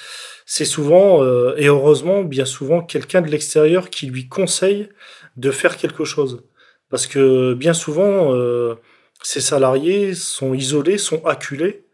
C'est 0.46 0.64
souvent, 0.64 1.22
euh, 1.22 1.54
et 1.56 1.66
heureusement, 1.66 2.22
bien 2.22 2.44
souvent, 2.44 2.82
quelqu'un 2.82 3.20
de 3.20 3.28
l'extérieur 3.28 3.90
qui 3.90 4.06
lui 4.06 4.28
conseille 4.28 4.88
de 5.36 5.50
faire 5.50 5.76
quelque 5.76 6.04
chose. 6.04 6.44
Parce 6.88 7.06
que 7.06 7.54
bien 7.54 7.74
souvent, 7.74 8.32
euh, 8.32 8.76
ces 9.22 9.40
salariés 9.40 10.14
sont 10.14 10.54
isolés, 10.54 10.98
sont 10.98 11.24
acculés 11.26 11.84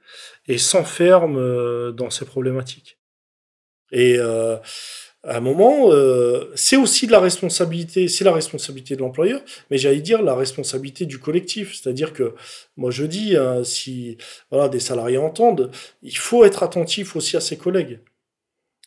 et 0.47 0.59
s'enferment 0.59 1.93
dans 1.93 2.11
ces 2.11 2.25
problématiques. 2.25 2.99
Et 3.91 4.19
à 5.25 5.37
un 5.37 5.41
moment, 5.41 5.93
euh, 5.93 6.51
c'est 6.57 6.77
aussi 6.77 7.07
de 7.07 7.13
la 7.13 7.21
responsabilité, 7.21 8.09
c'est 8.09 8.25
la 8.25 8.33
responsabilité 8.33 8.97
de 8.97 9.01
l'employeur, 9.01 9.41
mais 9.71 9.79
j'allais 9.79 10.01
dire 10.01 10.21
la 10.23 10.35
responsabilité 10.35 11.07
du 11.07 11.19
collectif. 11.21 11.75
C'est-à-dire 11.75 12.13
que, 12.13 12.35
moi 12.77 12.91
je 12.91 13.05
dis, 13.05 13.37
hein, 13.37 13.63
si 13.65 14.19
voilà, 14.51 14.69
des 14.69 14.81
salariés 14.81 15.19
entendent, 15.19 15.71
il 16.03 16.17
faut 16.17 16.45
être 16.45 16.63
attentif 16.65 17.15
aussi 17.15 17.37
à 17.37 17.41
ses 17.41 17.57
collègues. 17.57 18.01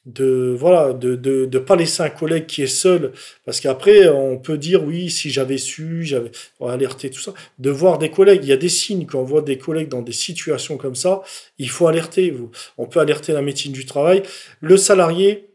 De 0.06 0.56
voilà, 0.60 0.94
de, 0.94 1.16
de, 1.16 1.46
de 1.46 1.60
pas 1.60 1.76
laisser 1.76 2.04
un 2.04 2.12
collègue 2.12 2.46
qui 2.46 2.62
est 2.62 2.68
seul, 2.68 3.12
parce 3.44 3.60
qu'après 3.60 4.08
on 4.08 4.38
peut 4.38 4.58
dire 4.60 4.84
oui, 4.84 5.10
si 5.10 5.32
j'avais 5.32 5.58
su, 5.58 6.04
j'avais 6.04 6.32
alerté 6.62 7.10
tout 7.10 7.22
ça. 7.22 7.34
De 7.58 7.72
voir 7.72 7.98
des 7.98 8.12
collègues, 8.12 8.42
il 8.44 8.50
y 8.50 8.54
a 8.54 8.58
des 8.58 8.70
signes 8.70 9.08
quand 9.08 9.20
on 9.20 9.24
voit 9.24 9.42
des 9.42 9.58
collègues 9.58 9.90
dans 9.90 10.04
des 10.04 10.12
situations 10.12 10.78
comme 10.78 10.94
ça, 10.94 11.24
il 11.58 11.70
faut 11.72 11.88
alerter. 11.88 12.32
On 12.78 12.86
peut 12.86 13.00
alerter 13.00 13.34
la 13.34 13.42
médecine 13.42 13.72
du 13.72 13.86
travail. 13.88 14.22
Le 14.62 14.78
salarié, 14.78 15.50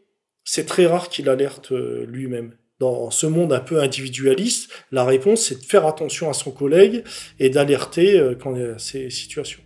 c'est 0.53 0.67
très 0.67 0.87
rare 0.87 1.09
qu'il 1.09 1.29
alerte 1.29 1.71
euh, 1.71 2.05
lui-même. 2.07 2.57
Dans 2.81 3.13
ce 3.13 3.27
monde 3.27 3.53
un 3.53 3.61
peu 3.61 3.81
individualiste, 3.81 4.69
la 4.91 5.05
réponse, 5.05 5.43
c'est 5.43 5.61
de 5.61 5.65
faire 5.65 5.87
attention 5.87 6.29
à 6.29 6.33
son 6.33 6.51
collègue 6.51 7.05
et 7.39 7.51
d'alerter 7.51 8.19
euh, 8.19 8.35
quand 8.35 8.57
il 8.57 8.63
y 8.63 8.65
a 8.65 8.77
ces 8.77 9.11
situations. 9.11 9.61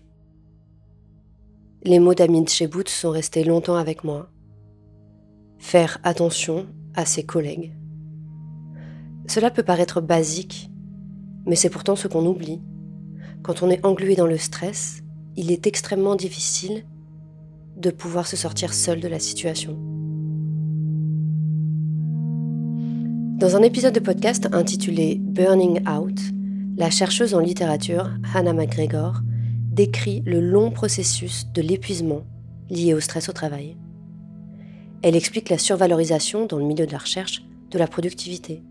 Les 1.85 2.00
mots 2.00 2.12
d'Amin 2.12 2.45
Chebout 2.45 2.87
sont 2.87 3.12
restés 3.12 3.45
longtemps 3.45 3.76
avec 3.76 4.05
moi. 4.05 4.29
Faire 5.59 6.00
attention 6.03 6.67
à 6.95 7.07
ses 7.07 7.25
collègues. 7.25 7.73
Cela 9.26 9.50
peut 9.50 9.62
paraître 9.62 10.03
basique, 10.03 10.69
mais 11.47 11.57
c'est 11.57 11.71
pourtant 11.71 11.97
ce 11.97 12.09
qu'on 12.09 12.26
oublie. 12.26 12.61
Quand 13.43 13.62
on 13.62 13.71
est 13.71 13.83
englué 13.87 14.17
dans 14.17 14.26
le 14.26 14.37
stress, 14.37 14.99
il 15.35 15.50
est 15.50 15.67
extrêmement 15.67 16.14
difficile 16.14 16.85
de 17.75 17.91
pouvoir 17.91 18.26
se 18.26 18.37
sortir 18.37 18.75
seul 18.75 19.00
de 19.00 19.09
la 19.09 19.19
situation. 19.19 20.04
Dans 23.45 23.57
un 23.57 23.63
épisode 23.63 23.93
de 23.93 24.01
podcast 24.01 24.49
intitulé 24.53 25.19
Burning 25.21 25.87
Out, 25.87 26.19
la 26.79 26.89
chercheuse 26.89 27.35
en 27.35 27.41
littérature 27.41 28.09
Hannah 28.33 28.55
McGregor 28.55 29.21
décrit 29.71 30.23
le 30.25 30.41
long 30.41 30.71
processus 30.71 31.47
de 31.53 31.61
l'épuisement 31.61 32.23
lié 32.71 32.95
au 32.95 33.01
stress 33.01 33.29
au 33.29 33.33
travail. 33.33 33.77
Elle 35.03 35.15
explique 35.15 35.51
la 35.51 35.59
survalorisation 35.59 36.47
dans 36.47 36.57
le 36.57 36.65
milieu 36.65 36.87
de 36.87 36.93
la 36.93 36.97
recherche 36.97 37.45
de 37.71 37.79
la 37.79 37.87
productivité. 37.87 38.63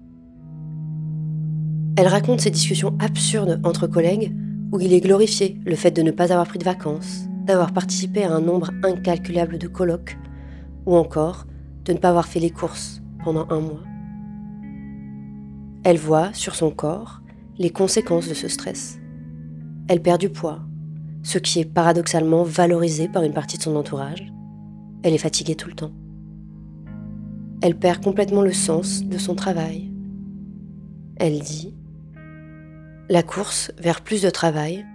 Elle 1.96 2.08
raconte 2.08 2.42
ces 2.42 2.50
discussions 2.50 2.98
absurdes 2.98 3.62
entre 3.64 3.86
collègues 3.86 4.36
où 4.72 4.80
il 4.80 4.92
est 4.92 5.02
glorifié 5.02 5.60
le 5.68 5.76
fait 5.76 5.92
de 5.92 6.02
ne 6.02 6.10
pas 6.10 6.32
avoir 6.32 6.48
pris 6.48 6.58
de 6.58 6.66
vacances, 6.66 7.26
d'avoir 7.46 7.74
participé 7.74 8.24
à 8.24 8.34
un 8.34 8.42
nombre 8.42 8.72
incalculable 8.82 9.60
de 9.60 9.68
colloques, 9.68 10.18
ou 10.88 10.96
encore 10.96 11.46
de 11.86 11.94
ne 11.94 12.00
pas 12.00 12.10
avoir 12.10 12.26
fait 12.26 12.40
les 12.40 12.50
courses 12.50 13.04
pendant 13.24 13.48
un 13.52 13.60
mois. 13.60 13.84
Elle 15.86 15.98
voit 15.98 16.32
sur 16.34 16.56
son 16.56 16.72
corps 16.72 17.22
les 17.58 17.70
conséquences 17.70 18.30
de 18.30 18.34
ce 18.34 18.48
stress. 18.48 19.00
Elle 19.90 20.02
perd 20.02 20.22
du 20.22 20.30
poids, 20.30 20.62
ce 21.24 21.38
qui 21.38 21.60
est 21.60 21.66
paradoxalement 21.66 22.44
valorisé 22.44 23.10
par 23.10 23.24
une 23.24 23.34
partie 23.34 23.58
de 23.58 23.64
son 23.64 23.76
entourage. 23.76 24.32
Elle 25.04 25.14
est 25.14 25.18
fatiguée 25.18 25.56
tout 25.56 25.68
le 25.68 25.76
temps. 25.76 25.92
Elle 27.62 27.76
perd 27.76 28.02
complètement 28.02 28.42
le 28.42 28.54
sens 28.54 29.04
de 29.04 29.18
son 29.18 29.36
travail. 29.36 29.92
Elle 31.18 31.40
dit⁇ 31.40 31.76
La 33.10 33.22
course 33.22 33.72
vers 33.78 34.02
plus 34.02 34.22
de 34.22 34.30
travail 34.30 34.86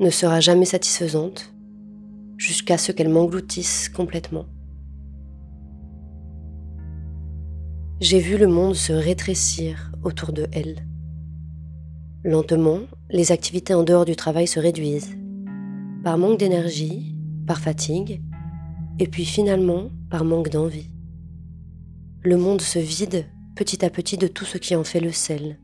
ne 0.00 0.10
sera 0.10 0.40
jamais 0.40 0.64
satisfaisante 0.64 1.54
jusqu'à 2.36 2.78
ce 2.78 2.90
qu'elle 2.90 3.08
m'engloutisse 3.10 3.88
complètement. 3.88 4.46
J'ai 7.98 8.18
vu 8.18 8.36
le 8.36 8.46
monde 8.46 8.74
se 8.74 8.92
rétrécir 8.92 9.90
autour 10.02 10.34
de 10.34 10.46
elle. 10.52 10.86
Lentement, 12.24 12.80
les 13.08 13.32
activités 13.32 13.72
en 13.72 13.84
dehors 13.84 14.04
du 14.04 14.14
travail 14.14 14.46
se 14.46 14.60
réduisent, 14.60 15.16
par 16.04 16.18
manque 16.18 16.38
d'énergie, 16.38 17.16
par 17.46 17.58
fatigue, 17.58 18.20
et 18.98 19.06
puis 19.06 19.24
finalement 19.24 19.88
par 20.10 20.26
manque 20.26 20.50
d'envie. 20.50 20.90
Le 22.22 22.36
monde 22.36 22.60
se 22.60 22.78
vide 22.78 23.24
petit 23.54 23.82
à 23.82 23.88
petit 23.88 24.18
de 24.18 24.26
tout 24.26 24.44
ce 24.44 24.58
qui 24.58 24.76
en 24.76 24.84
fait 24.84 25.00
le 25.00 25.12
sel. 25.12 25.58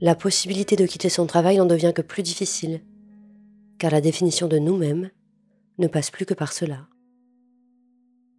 La 0.00 0.16
possibilité 0.16 0.74
de 0.74 0.84
quitter 0.84 1.10
son 1.10 1.26
travail 1.26 1.58
n'en 1.58 1.66
devient 1.66 1.92
que 1.94 2.02
plus 2.02 2.24
difficile, 2.24 2.80
car 3.78 3.92
la 3.92 4.00
définition 4.00 4.48
de 4.48 4.58
nous-mêmes 4.58 5.10
ne 5.78 5.86
passe 5.86 6.10
plus 6.10 6.26
que 6.26 6.34
par 6.34 6.52
cela. 6.52 6.88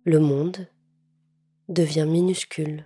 Le 0.04 0.20
monde 0.20 0.68
devient 1.70 2.06
minuscule. 2.08 2.84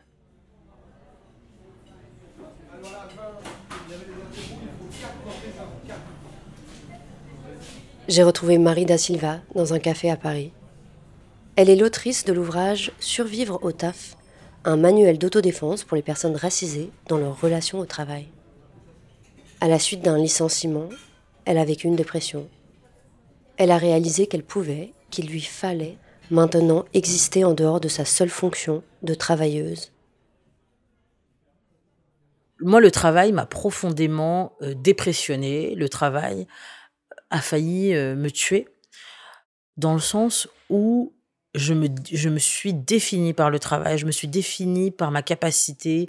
J'ai 8.10 8.24
retrouvé 8.24 8.58
Marie 8.58 8.86
da 8.86 8.98
Silva 8.98 9.40
dans 9.56 9.74
un 9.74 9.80
café 9.80 10.12
à 10.12 10.18
Paris. 10.18 10.52
Elle 11.56 11.70
est 11.70 11.78
l'autrice 11.78 12.26
de 12.26 12.34
l'ouvrage 12.34 12.92
Survivre 13.00 13.60
au 13.62 13.72
taf, 13.72 14.18
un 14.66 14.76
manuel 14.76 15.18
d'autodéfense 15.18 15.86
pour 15.86 15.96
les 15.96 16.02
personnes 16.02 16.36
racisées 16.36 16.92
dans 17.08 17.18
leurs 17.18 17.40
relations 17.40 17.80
au 17.80 17.86
travail. 17.86 18.28
À 19.62 19.70
la 19.70 19.80
suite 19.80 20.02
d'un 20.02 20.18
licenciement, 20.18 20.90
elle 21.46 21.58
a 21.58 21.64
vécu 21.64 21.88
une 21.88 21.96
dépression. 21.96 22.50
Elle 23.56 23.72
a 23.72 23.78
réalisé 23.78 24.28
qu'elle 24.28 24.44
pouvait, 24.44 24.92
qu'il 25.10 25.28
lui 25.28 25.42
fallait 25.42 25.98
maintenant 26.34 26.84
exister 26.94 27.46
en 27.46 27.54
dehors 27.54 27.80
de 27.80 27.88
sa 27.88 28.06
seule 28.06 28.30
fonction 28.30 28.84
de 29.04 29.14
travailleuse. 29.14 29.92
Moi, 32.60 32.82
le 32.82 32.92
travail 32.92 33.32
m'a 33.32 33.46
profondément 33.46 34.54
euh, 34.62 34.74
dépressionné. 34.74 35.76
Le 35.76 35.90
travail 35.90 36.48
a 37.30 37.40
failli 37.40 37.94
euh, 37.94 38.16
me 38.16 38.32
tuer, 38.32 38.68
dans 39.78 39.94
le 39.94 40.00
sens 40.00 40.48
où 40.70 41.14
je 41.56 41.74
me, 41.74 41.88
je 42.12 42.30
me 42.30 42.40
suis 42.40 42.74
définie 42.74 43.34
par 43.34 43.50
le 43.50 43.60
travail, 43.60 43.98
je 43.98 44.06
me 44.06 44.12
suis 44.12 44.28
définie 44.28 44.92
par 44.92 45.12
ma 45.12 45.22
capacité 45.22 46.08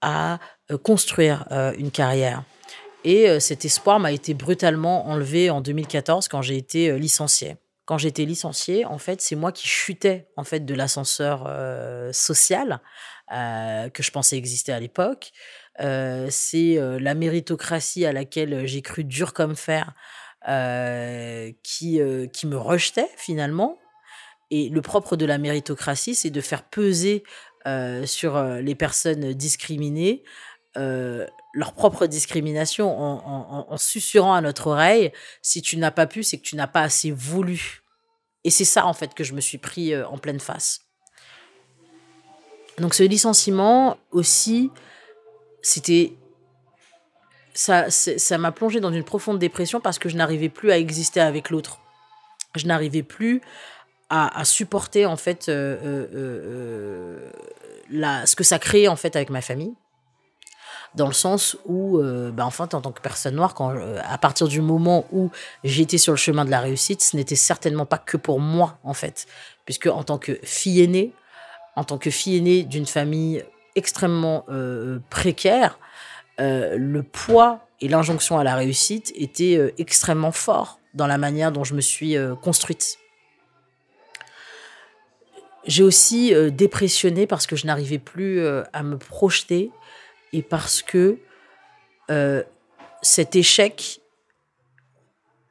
à 0.00 0.38
euh, 0.70 0.78
construire 0.78 1.46
une 1.78 1.90
carrière. 1.90 2.42
Et 3.04 3.40
cet 3.40 3.64
espoir 3.64 3.98
m'a 3.98 4.12
été 4.12 4.34
brutalement 4.34 5.06
enlevé 5.06 5.48
en 5.48 5.62
2014 5.62 6.28
quand 6.28 6.42
j'ai 6.42 6.58
été 6.58 6.98
licenciée 6.98 7.56
quand 7.90 7.98
j'étais 7.98 8.24
licenciée, 8.24 8.84
en 8.84 8.98
fait, 8.98 9.20
c'est 9.20 9.34
moi 9.34 9.50
qui 9.50 9.66
chutais 9.66 10.28
en 10.36 10.44
fait 10.44 10.60
de 10.60 10.74
l'ascenseur 10.76 11.46
euh, 11.48 12.12
social 12.12 12.80
euh, 13.32 13.88
que 13.88 14.04
je 14.04 14.12
pensais 14.12 14.36
exister 14.36 14.70
à 14.70 14.78
l'époque. 14.78 15.32
Euh, 15.80 16.28
c'est 16.30 16.78
la 17.00 17.14
méritocratie 17.16 18.06
à 18.06 18.12
laquelle 18.12 18.64
j'ai 18.64 18.80
cru 18.80 19.02
dur 19.02 19.32
comme 19.32 19.56
fer 19.56 19.92
qui, 21.64 22.00
qui 22.32 22.46
me 22.46 22.56
rejetait 22.56 23.10
finalement. 23.16 23.76
Et 24.52 24.68
le 24.68 24.82
propre 24.82 25.16
de 25.16 25.26
la 25.26 25.38
méritocratie, 25.38 26.14
c'est 26.14 26.30
de 26.30 26.40
faire 26.40 26.62
peser 26.62 27.24
sur 28.04 28.40
les 28.40 28.76
personnes 28.76 29.32
discriminées 29.32 30.22
leur 30.74 31.72
propre 31.72 32.06
discrimination 32.06 32.96
en, 32.96 33.66
en, 33.68 33.76
susurrant 33.76 34.34
à 34.34 34.40
notre 34.40 34.68
oreille, 34.68 35.12
si 35.42 35.62
tu 35.62 35.76
n'as 35.76 35.90
pas 35.90 36.06
pu, 36.06 36.22
c'est 36.22 36.38
que 36.38 36.42
tu 36.42 36.56
n'as 36.56 36.66
pas 36.66 36.82
assez 36.82 37.10
voulu. 37.10 37.82
Et 38.44 38.50
c'est 38.50 38.64
ça, 38.64 38.86
en 38.86 38.92
fait, 38.92 39.14
que 39.14 39.24
je 39.24 39.34
me 39.34 39.40
suis 39.40 39.58
pris 39.58 39.92
euh, 39.92 40.06
en 40.06 40.18
pleine 40.18 40.40
face. 40.40 40.80
Donc 42.78 42.94
ce 42.94 43.02
licenciement 43.02 43.98
aussi, 44.10 44.70
c'était... 45.62 46.14
Ça, 47.52 47.90
ça 47.90 48.38
m'a 48.38 48.52
plongé 48.52 48.80
dans 48.80 48.92
une 48.92 49.04
profonde 49.04 49.38
dépression 49.38 49.80
parce 49.80 49.98
que 49.98 50.08
je 50.08 50.16
n'arrivais 50.16 50.48
plus 50.48 50.70
à 50.70 50.78
exister 50.78 51.20
avec 51.20 51.50
l'autre. 51.50 51.80
Je 52.54 52.66
n'arrivais 52.66 53.02
plus 53.02 53.42
à, 54.08 54.44
supporter 54.44 55.04
en 55.04 55.16
fait 55.16 55.48
euh, 55.48 56.06
euh, 56.14 57.30
la, 57.90 58.24
ce 58.24 58.34
que 58.34 58.44
ça 58.44 58.58
créait 58.58 58.88
en 58.88 58.96
fait 58.96 59.14
avec 59.14 59.30
ma 59.30 59.40
famille 59.40 59.74
dans 60.94 61.06
le 61.06 61.12
sens 61.12 61.56
où, 61.66 61.98
euh, 61.98 62.30
bah, 62.32 62.44
enfin, 62.44 62.64
en 62.72 62.80
tant 62.80 62.92
que 62.92 63.00
personne 63.00 63.36
noire, 63.36 63.54
euh, 63.60 64.00
à 64.04 64.18
partir 64.18 64.48
du 64.48 64.60
moment 64.60 65.06
où 65.12 65.30
j'étais 65.62 65.98
sur 65.98 66.12
le 66.12 66.16
chemin 66.16 66.44
de 66.44 66.50
la 66.50 66.60
réussite, 66.60 67.00
ce 67.02 67.16
n'était 67.16 67.36
certainement 67.36 67.86
pas 67.86 67.98
que 67.98 68.16
pour 68.16 68.40
moi, 68.40 68.78
en 68.82 68.94
fait, 68.94 69.26
puisque 69.64 69.86
en 69.86 70.02
tant 70.02 70.18
que 70.18 70.38
fille 70.42 70.82
aînée, 70.82 71.12
en 71.76 71.84
tant 71.84 71.98
que 71.98 72.10
fille 72.10 72.36
aînée 72.36 72.64
d'une 72.64 72.86
famille 72.86 73.44
extrêmement 73.76 74.44
euh, 74.48 74.98
précaire, 75.10 75.78
le 76.42 77.02
poids 77.02 77.60
et 77.82 77.88
l'injonction 77.88 78.38
à 78.38 78.44
la 78.44 78.54
réussite 78.54 79.12
étaient 79.14 79.74
extrêmement 79.76 80.32
forts 80.32 80.78
dans 80.94 81.06
la 81.06 81.18
manière 81.18 81.52
dont 81.52 81.64
je 81.64 81.74
me 81.74 81.82
suis 81.82 82.16
construite. 82.40 82.96
J'ai 85.66 85.82
aussi 85.82 86.32
dépressionné 86.50 87.26
parce 87.26 87.46
que 87.46 87.56
je 87.56 87.66
n'arrivais 87.66 87.98
plus 87.98 88.42
à 88.72 88.82
me 88.82 88.96
projeter 88.96 89.70
et 90.32 90.42
parce 90.42 90.82
que 90.82 91.18
euh, 92.10 92.42
cet 93.02 93.36
échec, 93.36 94.00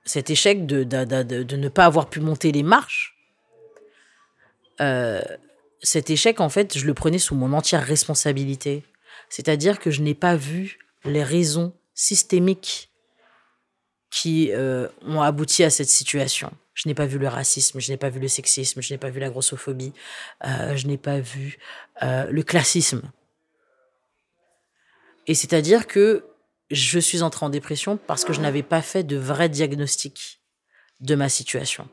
cet 0.06 0.30
échec 0.30 0.66
de, 0.66 0.84
ne 0.84 1.70
pas 1.70 1.86
avoir 1.86 2.10
pu 2.10 2.20
monter 2.20 2.52
les 2.52 2.64
marches, 2.64 3.16
euh, 4.82 5.22
cet 5.82 6.10
échec, 6.10 6.40
en 6.40 6.50
fait, 6.50 6.78
je 6.78 6.86
le 6.86 6.94
prenais 6.94 7.20
sous 7.20 7.36
mon 7.36 7.54
entière 7.54 7.84
responsabilité. 7.84 8.84
C'est-à-dire 9.30 9.80
que 9.80 9.92
je 9.92 10.02
n'ai 10.02 10.16
pas 10.16 10.36
vu 10.36 10.80
les 11.06 11.24
raisons 11.24 11.74
systémiques 11.94 12.90
qui 14.10 14.52
euh, 14.52 14.88
ont 15.04 15.22
abouti 15.22 15.64
à 15.64 15.70
cette 15.70 15.90
situation. 15.90 16.52
Je 16.74 16.88
n'ai 16.88 16.96
pas 16.96 17.06
vu 17.06 17.18
le 17.18 17.28
racisme, 17.28 17.80
je 17.80 17.92
n'ai 17.92 17.98
pas 17.98 18.10
vu 18.10 18.20
le 18.20 18.28
sexisme, 18.28 18.82
je 18.82 18.94
n'ai 18.94 18.98
pas 18.98 19.10
vu 19.10 19.20
la 19.20 19.30
grossophobie, 19.30 19.92
je 20.42 20.88
n'ai 20.88 20.98
pas 20.98 21.20
vu 21.20 21.60
le 22.02 22.42
classisme. 22.42 23.02
Et 25.28 25.36
c'est-à-dire 25.36 25.88
que 25.88 26.26
je 26.72 27.00
suis 27.00 27.22
entrée 27.22 27.46
en 27.46 27.50
dépression 27.50 27.98
parce 27.98 28.24
que 28.24 28.34
je 28.34 28.42
n'avais 28.42 28.64
pas 28.64 28.82
fait 28.82 29.04
de 29.04 29.18
vrai 29.18 29.50
diagnostic 29.50 30.40
de 31.02 31.16
ma 31.16 31.30
situation. 31.30 31.88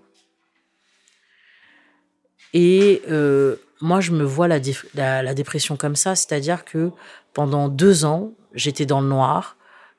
Et 2.52 3.02
euh, 3.10 3.56
moi, 3.80 4.00
je 4.00 4.12
me 4.12 4.24
vois 4.24 4.48
la, 4.48 5.34
dépression 5.34 5.76
comme 5.76 5.96
ça, 5.96 6.14
c'est-à-dire 6.14 6.64
que 6.64 6.90
pendant 7.32 7.68
deux 7.68 8.04
ans, 8.04 8.32
j'étais 8.54 8.86
dans 8.86 9.00
le 9.00 9.08
noir, 9.08 9.56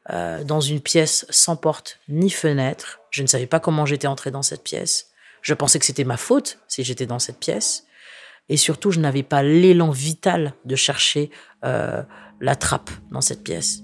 euh, 0.09 0.43
dans 0.43 0.61
une 0.61 0.81
pièce 0.81 1.25
sans 1.29 1.55
porte 1.55 1.99
ni 2.09 2.29
fenêtre. 2.29 2.99
Je 3.11 3.21
ne 3.21 3.27
savais 3.27 3.47
pas 3.47 3.59
comment 3.59 3.85
j'étais 3.85 4.07
entrée 4.07 4.31
dans 4.31 4.41
cette 4.41 4.63
pièce. 4.63 5.11
Je 5.41 5.53
pensais 5.53 5.79
que 5.79 5.85
c'était 5.85 6.03
ma 6.03 6.17
faute 6.17 6.59
si 6.67 6.83
j'étais 6.83 7.05
dans 7.05 7.19
cette 7.19 7.39
pièce. 7.39 7.85
Et 8.49 8.57
surtout, 8.57 8.91
je 8.91 8.99
n'avais 8.99 9.23
pas 9.23 9.43
l'élan 9.43 9.91
vital 9.91 10.53
de 10.65 10.75
chercher 10.75 11.29
euh, 11.65 12.01
la 12.41 12.55
trappe 12.55 12.91
dans 13.11 13.21
cette 13.21 13.43
pièce. 13.43 13.83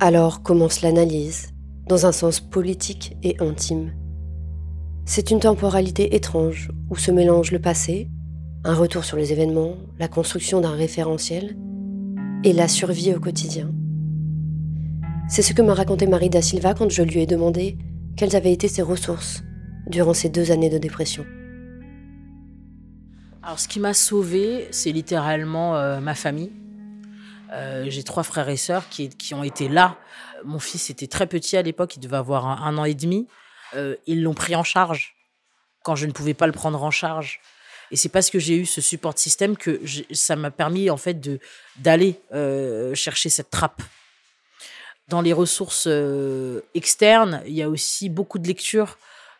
Alors 0.00 0.42
commence 0.42 0.82
l'analyse, 0.82 1.50
dans 1.88 2.06
un 2.06 2.12
sens 2.12 2.40
politique 2.40 3.16
et 3.22 3.36
intime. 3.40 3.92
C'est 5.04 5.30
une 5.30 5.40
temporalité 5.40 6.14
étrange 6.14 6.70
où 6.90 6.96
se 6.96 7.10
mélange 7.10 7.50
le 7.50 7.58
passé, 7.58 8.08
un 8.64 8.74
retour 8.74 9.04
sur 9.04 9.16
les 9.16 9.32
événements, 9.32 9.76
la 9.98 10.08
construction 10.08 10.60
d'un 10.60 10.74
référentiel 10.74 11.56
et 12.44 12.52
la 12.52 12.68
survie 12.68 13.14
au 13.14 13.20
quotidien. 13.20 13.70
C'est 15.28 15.42
ce 15.42 15.52
que 15.52 15.62
m'a 15.62 15.74
raconté 15.74 16.06
Marie 16.06 16.30
da 16.30 16.42
Silva 16.42 16.74
quand 16.74 16.90
je 16.90 17.02
lui 17.02 17.20
ai 17.20 17.26
demandé 17.26 17.78
quelles 18.16 18.36
avaient 18.36 18.52
été 18.52 18.68
ses 18.68 18.82
ressources 18.82 19.42
durant 19.86 20.14
ces 20.14 20.28
deux 20.28 20.50
années 20.50 20.70
de 20.70 20.78
dépression. 20.78 21.24
Alors, 23.42 23.58
ce 23.58 23.66
qui 23.66 23.80
m'a 23.80 23.94
sauvée, 23.94 24.68
c'est 24.70 24.92
littéralement 24.92 25.76
euh, 25.76 26.00
ma 26.00 26.14
famille. 26.14 26.52
Euh, 27.52 27.84
j'ai 27.88 28.02
trois 28.02 28.22
frères 28.22 28.48
et 28.48 28.56
sœurs 28.56 28.88
qui, 28.88 29.10
qui, 29.10 29.34
ont 29.34 29.42
été 29.42 29.68
là. 29.68 29.96
Mon 30.44 30.58
fils 30.58 30.90
était 30.90 31.06
très 31.06 31.26
petit 31.26 31.56
à 31.56 31.62
l'époque, 31.62 31.96
il 31.96 32.00
devait 32.00 32.16
avoir 32.16 32.46
un, 32.46 32.78
an 32.78 32.84
et 32.84 32.94
demi. 32.94 33.28
Euh, 33.74 33.96
ils 34.06 34.22
l'ont 34.22 34.34
pris 34.34 34.56
en 34.56 34.64
charge 34.64 35.14
quand 35.82 35.94
je 35.94 36.06
ne 36.06 36.12
pouvais 36.12 36.34
pas 36.34 36.46
le 36.46 36.52
prendre 36.52 36.82
en 36.82 36.90
charge. 36.90 37.40
Et 37.90 37.96
c'est 37.96 38.08
parce 38.08 38.30
que 38.30 38.38
j'ai 38.38 38.56
eu 38.56 38.64
ce 38.64 38.80
support 38.80 39.18
système 39.18 39.56
que 39.56 39.80
ça 40.12 40.34
m'a 40.34 40.50
permis 40.50 40.88
en 40.88 40.96
fait 40.96 41.20
de 41.20 41.40
d'aller 41.76 42.18
euh, 42.32 42.94
chercher 42.94 43.28
cette 43.28 43.50
trappe. 43.50 43.82
Dans 45.08 45.20
les 45.20 45.34
ressources 45.34 45.88
externes, 46.74 47.42
il 47.46 47.52
y 47.52 47.62
a 47.62 47.68
aussi 47.68 48.08
beaucoup 48.08 48.38
de 48.38 48.46
lectures 48.46 48.96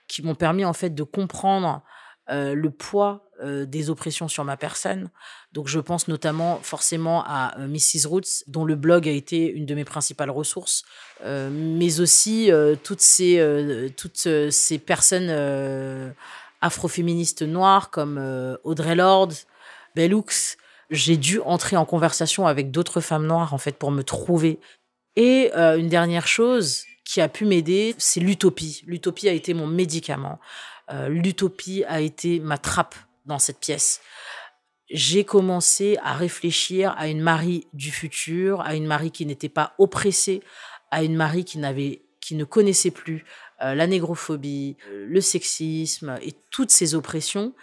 qui 0.07 0.21
m'ont 0.21 0.35
permis 0.35 0.67
en 0.67 0.75
fait 0.75 0.91
de 0.91 1.03
comprendre 1.03 1.83
le 2.29 2.69
poids 2.69 3.25
des 3.43 3.91
oppressions 3.91 4.29
sur 4.29 4.45
ma 4.45 4.57
personne. 4.57 5.11
Donc 5.53 5.69
je 5.69 5.81
pense 5.81 6.09
notamment 6.09 6.61
forcément 6.63 7.25
à 7.27 7.55
Mrs. 7.59 8.07
Roots, 8.07 8.45
dont 8.47 8.65
le 8.65 8.75
blog 8.75 9.09
a 9.09 9.13
été 9.13 9.51
une 9.51 9.67
de 9.67 9.75
mes 9.75 9.85
principales 9.85 10.31
ressources, 10.31 10.85
mais 11.25 12.01
aussi 12.01 12.51
toutes 12.83 13.01
ces, 13.01 13.93
toutes 13.97 14.51
ces 14.51 14.79
personnes 14.79 16.15
afroféministes 16.61 17.43
noires 17.43 17.91
comme 17.91 18.59
Audrey 18.65 18.95
Lorde, 18.95 19.35
Bellux. 19.95 20.57
J'ai 20.91 21.17
dû 21.17 21.41
entrer 21.41 21.77
en 21.77 21.85
conversation 21.85 22.47
avec 22.47 22.71
d'autres 22.71 23.01
femmes 23.01 23.27
noires 23.27 23.55
en 23.55 23.59
fait 23.59 23.77
pour 23.77 23.91
me 23.91 24.03
trouver. 24.03 24.59
Et 25.17 25.53
une 25.55 25.89
dernière 25.89 26.27
chose 26.27 26.85
qui 27.05 27.21
a 27.21 27.29
pu 27.29 27.45
m'aider, 27.45 27.95
c'est 27.99 28.21
l'utopie. 28.21 28.83
L'utopie 28.87 29.29
a 29.29 29.33
été 29.33 29.55
mon 29.55 29.67
médicament. 29.67 30.39
l'utopie 31.09 31.85
a 31.85 32.01
été 32.01 32.41
ma 32.41 32.59
trappe 32.59 32.95
dans 33.27 33.39
cette 33.39 33.59
pièce. 33.59 34.01
J'ai 34.91 35.25
commencé 35.25 35.97
à 36.03 36.15
réfléchir 36.15 36.95
à 36.99 37.09
une 37.09 37.21
Marie 37.21 37.67
du 37.73 37.91
futur, 37.91 38.61
à 38.61 38.75
une 38.75 38.87
Marie 38.87 39.11
qui 39.11 39.25
n'était 39.25 39.49
pas 39.49 39.75
oppressée, 39.79 40.43
à 40.91 41.03
une 41.03 41.17
Marie 41.17 41.45
qui 41.45 41.59
n'avait, 41.59 42.03
qui 42.21 42.35
ne 42.35 42.45
connaissait 42.45 42.91
plus 42.91 43.25
euh, 43.63 43.75
la 43.75 43.87
négrophobie, 43.87 44.77
le 44.91 45.21
sexisme 45.21 46.19
et 46.21 46.35
toutes 46.51 46.71
ces 46.71 46.95
oppressions. 46.95 47.55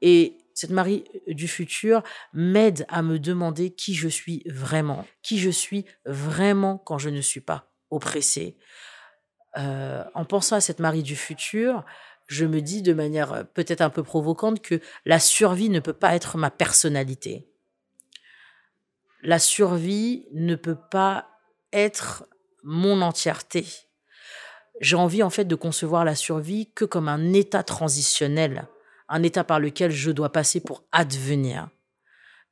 Et 0.00 0.38
cette 0.54 0.70
Marie 0.70 1.04
du 1.26 1.46
futur 1.46 2.02
m'aide 2.32 2.84
à 2.88 3.02
me 3.02 3.18
demander 3.18 3.70
qui 3.70 3.94
je 3.94 4.08
suis 4.08 4.42
vraiment, 4.46 5.06
qui 5.22 5.38
je 5.38 5.50
suis 5.50 5.84
vraiment 6.04 6.78
quand 6.78 6.98
je 6.98 7.10
ne 7.10 7.20
suis 7.20 7.40
pas 7.40 7.70
oppressée. 7.90 8.56
Euh, 9.56 10.04
en 10.14 10.24
pensant 10.24 10.56
à 10.56 10.60
cette 10.60 10.78
Marie 10.78 11.02
du 11.02 11.16
futur, 11.16 11.84
je 12.28 12.44
me 12.44 12.60
dis 12.60 12.82
de 12.82 12.92
manière 12.92 13.32
euh, 13.32 13.42
peut-être 13.42 13.80
un 13.80 13.90
peu 13.90 14.04
provocante 14.04 14.60
que 14.60 14.80
la 15.04 15.18
survie 15.18 15.70
ne 15.70 15.80
peut 15.80 15.92
pas 15.92 16.14
être 16.14 16.38
ma 16.38 16.50
personnalité. 16.50 17.48
La 19.22 19.40
survie 19.40 20.28
ne 20.32 20.54
peut 20.54 20.78
pas 20.90 21.26
être 21.72 22.28
mon 22.62 23.02
entièreté. 23.02 23.66
J'ai 24.80 24.94
envie 24.94 25.24
en 25.24 25.30
fait 25.30 25.46
de 25.46 25.56
concevoir 25.56 26.04
la 26.04 26.14
survie 26.14 26.70
que 26.72 26.84
comme 26.84 27.08
un 27.08 27.32
état 27.32 27.64
transitionnel, 27.64 28.68
un 29.08 29.22
état 29.24 29.42
par 29.42 29.58
lequel 29.58 29.90
je 29.90 30.12
dois 30.12 30.30
passer 30.30 30.60
pour 30.60 30.84
advenir. 30.92 31.68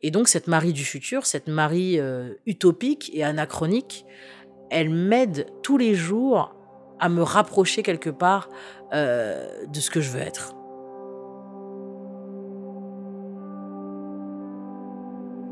Et 0.01 0.11
donc 0.11 0.27
cette 0.27 0.49
Marie 0.49 0.73
du 0.73 0.85
futur, 0.85 1.27
cette 1.27 1.49
Marie 1.49 2.01
euh, 2.01 2.35
utopique 2.47 3.11
et 3.15 3.23
anachronique, 3.23 4.07
elle 4.71 4.91
m'aide 4.91 5.47
tous 5.63 5.79
les 5.79 5.95
jours 5.95 6.56
à 7.01 7.09
me 7.09 7.23
rapprocher 7.23 7.83
quelque 7.83 8.11
part 8.11 8.49
euh, 8.93 9.47
de 9.69 9.81
ce 9.81 9.91
que 9.91 10.01
je 10.01 10.11
veux 10.11 10.21
être. 10.21 10.55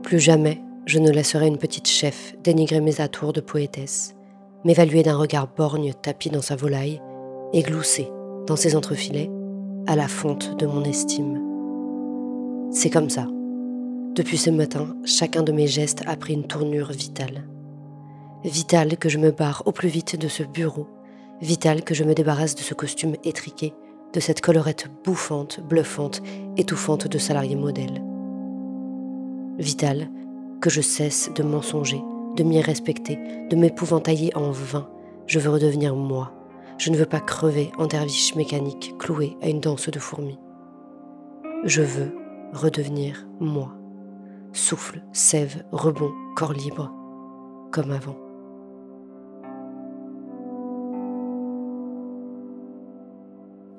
Plus 0.03 0.21
jamais 0.21 0.61
je 0.87 0.99
ne 0.99 1.11
laisserai 1.11 1.47
une 1.47 1.59
petite 1.59 1.89
chef 1.89 2.35
dénigrer 2.43 2.81
mes 2.81 3.01
atours 3.01 3.33
de 3.33 3.41
poétesse, 3.41 4.15
m'évaluer 4.65 5.03
d'un 5.03 5.17
regard 5.17 5.49
borgne 5.49 5.95
tapi 5.95 6.29
dans 6.29 6.43
sa 6.43 6.57
volaille 6.57 7.01
et 7.53 7.63
glousser 7.63 8.11
dans 8.47 8.57
ses 8.57 8.77
entrefilets 8.77 9.31
à 9.87 9.97
la 9.97 10.09
fonte 10.09 10.59
de 10.59 10.67
mon 10.67 10.85
estime. 10.85 11.41
C'est 12.71 12.91
comme 12.91 13.09
ça. 13.09 13.27
Depuis 14.15 14.37
ce 14.37 14.51
matin, 14.51 14.95
chacun 15.05 15.43
de 15.43 15.53
mes 15.53 15.67
gestes 15.67 16.03
a 16.07 16.17
pris 16.17 16.35
une 16.35 16.47
tournure 16.47 16.93
vitale. 16.93 17.49
Vitale 18.45 18.97
que 18.99 19.09
je 19.09 19.19
me 19.19 19.31
barre 19.31 19.63
au 19.67 19.73
plus 19.73 19.89
vite 19.89 20.21
de 20.21 20.29
ce 20.29 20.43
bureau 20.43 20.87
Vital 21.45 21.85
que 21.85 21.93
je 21.93 22.05
me 22.05 22.15
débarrasse 22.15 22.55
de 22.55 22.63
ce 22.63 22.73
costume 22.73 23.17
étriqué, 23.23 23.75
de 24.15 24.21
cette 24.21 24.41
collerette 24.41 24.89
bouffante, 25.05 25.61
bluffante, 25.61 26.23
étouffante 26.57 27.07
de 27.07 27.19
salarié 27.19 27.55
modèle. 27.55 28.03
Vital 29.59 30.09
que 30.63 30.71
je 30.71 30.81
cesse 30.81 31.31
de 31.35 31.43
mensonger, 31.43 32.01
de 32.35 32.43
m'y 32.45 32.63
respecter, 32.63 33.19
de 33.51 33.57
m'épouvantailler 33.57 34.35
en 34.35 34.53
vain. 34.53 34.89
Je 35.27 35.39
veux 35.39 35.51
redevenir 35.51 35.95
moi. 35.95 36.33
Je 36.79 36.89
ne 36.89 36.97
veux 36.97 37.05
pas 37.05 37.21
crever 37.21 37.71
en 37.77 37.89
derviche 37.89 38.35
mécanique 38.37 38.95
cloué 38.99 39.37
à 39.43 39.51
une 39.51 39.61
danse 39.61 39.91
de 39.91 39.99
fourmis. 39.99 40.39
Je 41.65 41.83
veux 41.83 42.17
redevenir 42.55 43.29
moi. 43.39 43.75
Souffle, 44.55 45.05
sève, 45.13 45.63
rebond, 45.73 46.11
corps 46.37 46.55
libre, 46.55 46.91
comme 47.71 47.91
avant. 47.91 48.24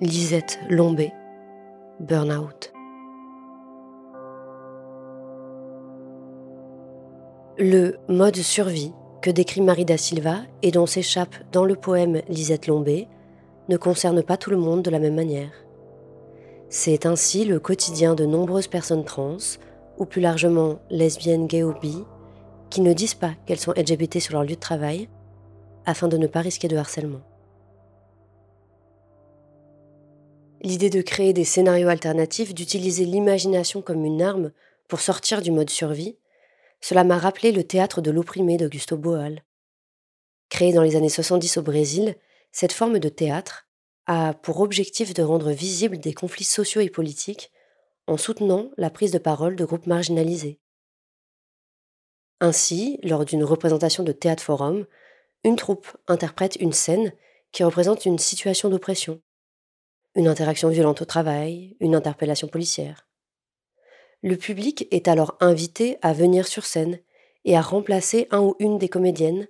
Lisette 0.02 0.60
Lombé, 0.70 1.14
Burnout. 2.02 2.74
Le 7.58 7.96
mode 8.10 8.36
survie 8.36 8.92
que 9.22 9.30
décrit 9.30 9.62
Marie 9.62 9.86
da 9.86 9.96
Silva 9.96 10.40
et 10.62 10.72
dont 10.72 10.86
s'échappe 10.86 11.34
dans 11.54 11.64
le 11.64 11.78
poème 11.78 12.22
Lisette 12.28 12.68
Lombé 12.68 13.08
ne 13.70 13.78
concerne 13.78 14.22
pas 14.22 14.36
tout 14.36 14.50
le 14.50 14.58
monde 14.58 14.82
de 14.82 14.90
la 14.90 15.00
même 15.00 15.16
manière. 15.16 15.54
C'est 16.68 17.06
ainsi 17.06 17.46
le 17.46 17.62
quotidien 17.62 18.16
de 18.16 18.26
nombreuses 18.26 18.68
personnes 18.68 19.06
trans, 19.06 19.38
ou 19.98 20.04
plus 20.04 20.20
largement 20.20 20.80
lesbiennes, 20.90 21.48
gays 21.48 21.64
ou 21.64 21.74
bi, 21.80 22.04
qui 22.70 22.82
ne 22.82 22.92
disent 22.92 23.14
pas 23.14 23.32
qu'elles 23.46 23.62
sont 23.62 23.72
LGBT 23.72 24.20
sur 24.20 24.34
leur 24.34 24.44
lieu 24.44 24.56
de 24.56 24.60
travail, 24.60 25.08
afin 25.86 26.10
de 26.10 26.18
ne 26.18 26.28
pas 26.28 26.42
risquer 26.42 26.68
de 26.68 26.76
harcèlement. 26.76 27.22
L'idée 30.65 30.89
de 30.89 31.04
créer 31.04 31.32
des 31.32 31.43
scénarios 31.43 31.89
alternatifs, 31.89 32.56
d'utiliser 32.56 33.06
l'imagination 33.06 33.84
comme 33.84 34.04
une 34.04 34.23
arme 34.23 34.51
pour 34.88 34.99
sortir 34.99 35.43
du 35.43 35.51
mode 35.51 35.69
survie, 35.69 36.17
cela 36.82 37.04
m'a 37.04 37.19
rappelé 37.19 37.51
le 37.51 37.63
théâtre 37.63 38.01
de 38.01 38.10
l'opprimé 38.10 38.58
d'Augusto 38.58 38.97
Boal. 38.97 39.43
Créé 40.49 40.73
dans 40.73 40.82
les 40.82 40.95
années 40.95 41.08
70 41.08 41.58
au 41.58 41.62
Brésil, 41.62 42.15
cette 42.51 42.71
forme 42.71 42.97
de 42.97 43.10
théâtre 43.10 43.67
a 44.08 44.34
pour 44.34 44.60
objectif 44.60 45.13
de 45.13 45.21
rendre 45.21 45.51
visibles 45.51 45.99
des 45.99 46.15
conflits 46.15 46.43
sociaux 46.43 46.82
et 46.82 46.89
politiques 46.89 47.51
en 48.08 48.17
soutenant 48.17 48.71
la 48.75 48.89
prise 48.89 49.12
de 49.12 49.19
parole 49.19 49.56
de 49.56 49.65
groupes 49.65 49.86
marginalisés. 49.86 50.60
Ainsi, 52.39 52.99
lors 53.04 53.23
d'une 53.23 53.43
représentation 53.43 54.01
de 54.01 54.12
théâtre 54.12 54.41
forum, 54.41 54.88
une 55.43 55.58
troupe 55.58 55.95
interprète 56.08 56.56
une 56.60 56.73
scène 56.73 57.13
qui 57.51 57.63
représente 57.63 58.06
une 58.06 58.17
situation 58.17 58.69
d'oppression, 58.69 59.21
une 60.15 60.28
interaction 60.28 60.69
violente 60.69 61.01
au 61.01 61.06
travail, 61.06 61.75
une 61.80 61.95
interpellation 61.95 62.47
policière. 62.47 63.08
Le 64.23 64.38
public 64.38 64.88
est 64.91 65.08
alors 65.08 65.38
invité 65.39 65.97
à 66.01 66.13
venir 66.13 66.47
sur 66.47 66.65
scène 66.65 66.99
et 67.43 67.56
à 67.56 67.62
remplacer 67.62 68.28
un 68.32 68.39
ou 68.39 68.56
une 68.60 68.78
des 68.78 68.89
comédiennes 68.89 69.47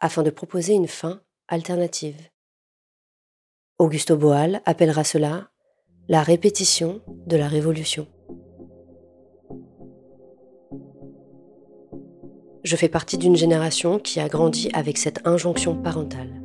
afin 0.00 0.22
de 0.22 0.30
proposer 0.30 0.74
une 0.74 0.88
fin 0.88 1.20
alternative. 1.48 2.16
Augusto 3.78 4.16
Boal 4.16 4.62
appellera 4.64 5.04
cela 5.04 5.50
la 6.08 6.22
répétition 6.22 7.02
de 7.26 7.36
la 7.36 7.48
révolution. 7.48 8.06
Je 12.62 12.76
fais 12.76 12.88
partie 12.88 13.18
d'une 13.18 13.36
génération 13.36 13.98
qui 13.98 14.18
a 14.18 14.28
grandi 14.28 14.70
avec 14.72 14.98
cette 14.98 15.26
injonction 15.26 15.80
parentale. 15.80 16.42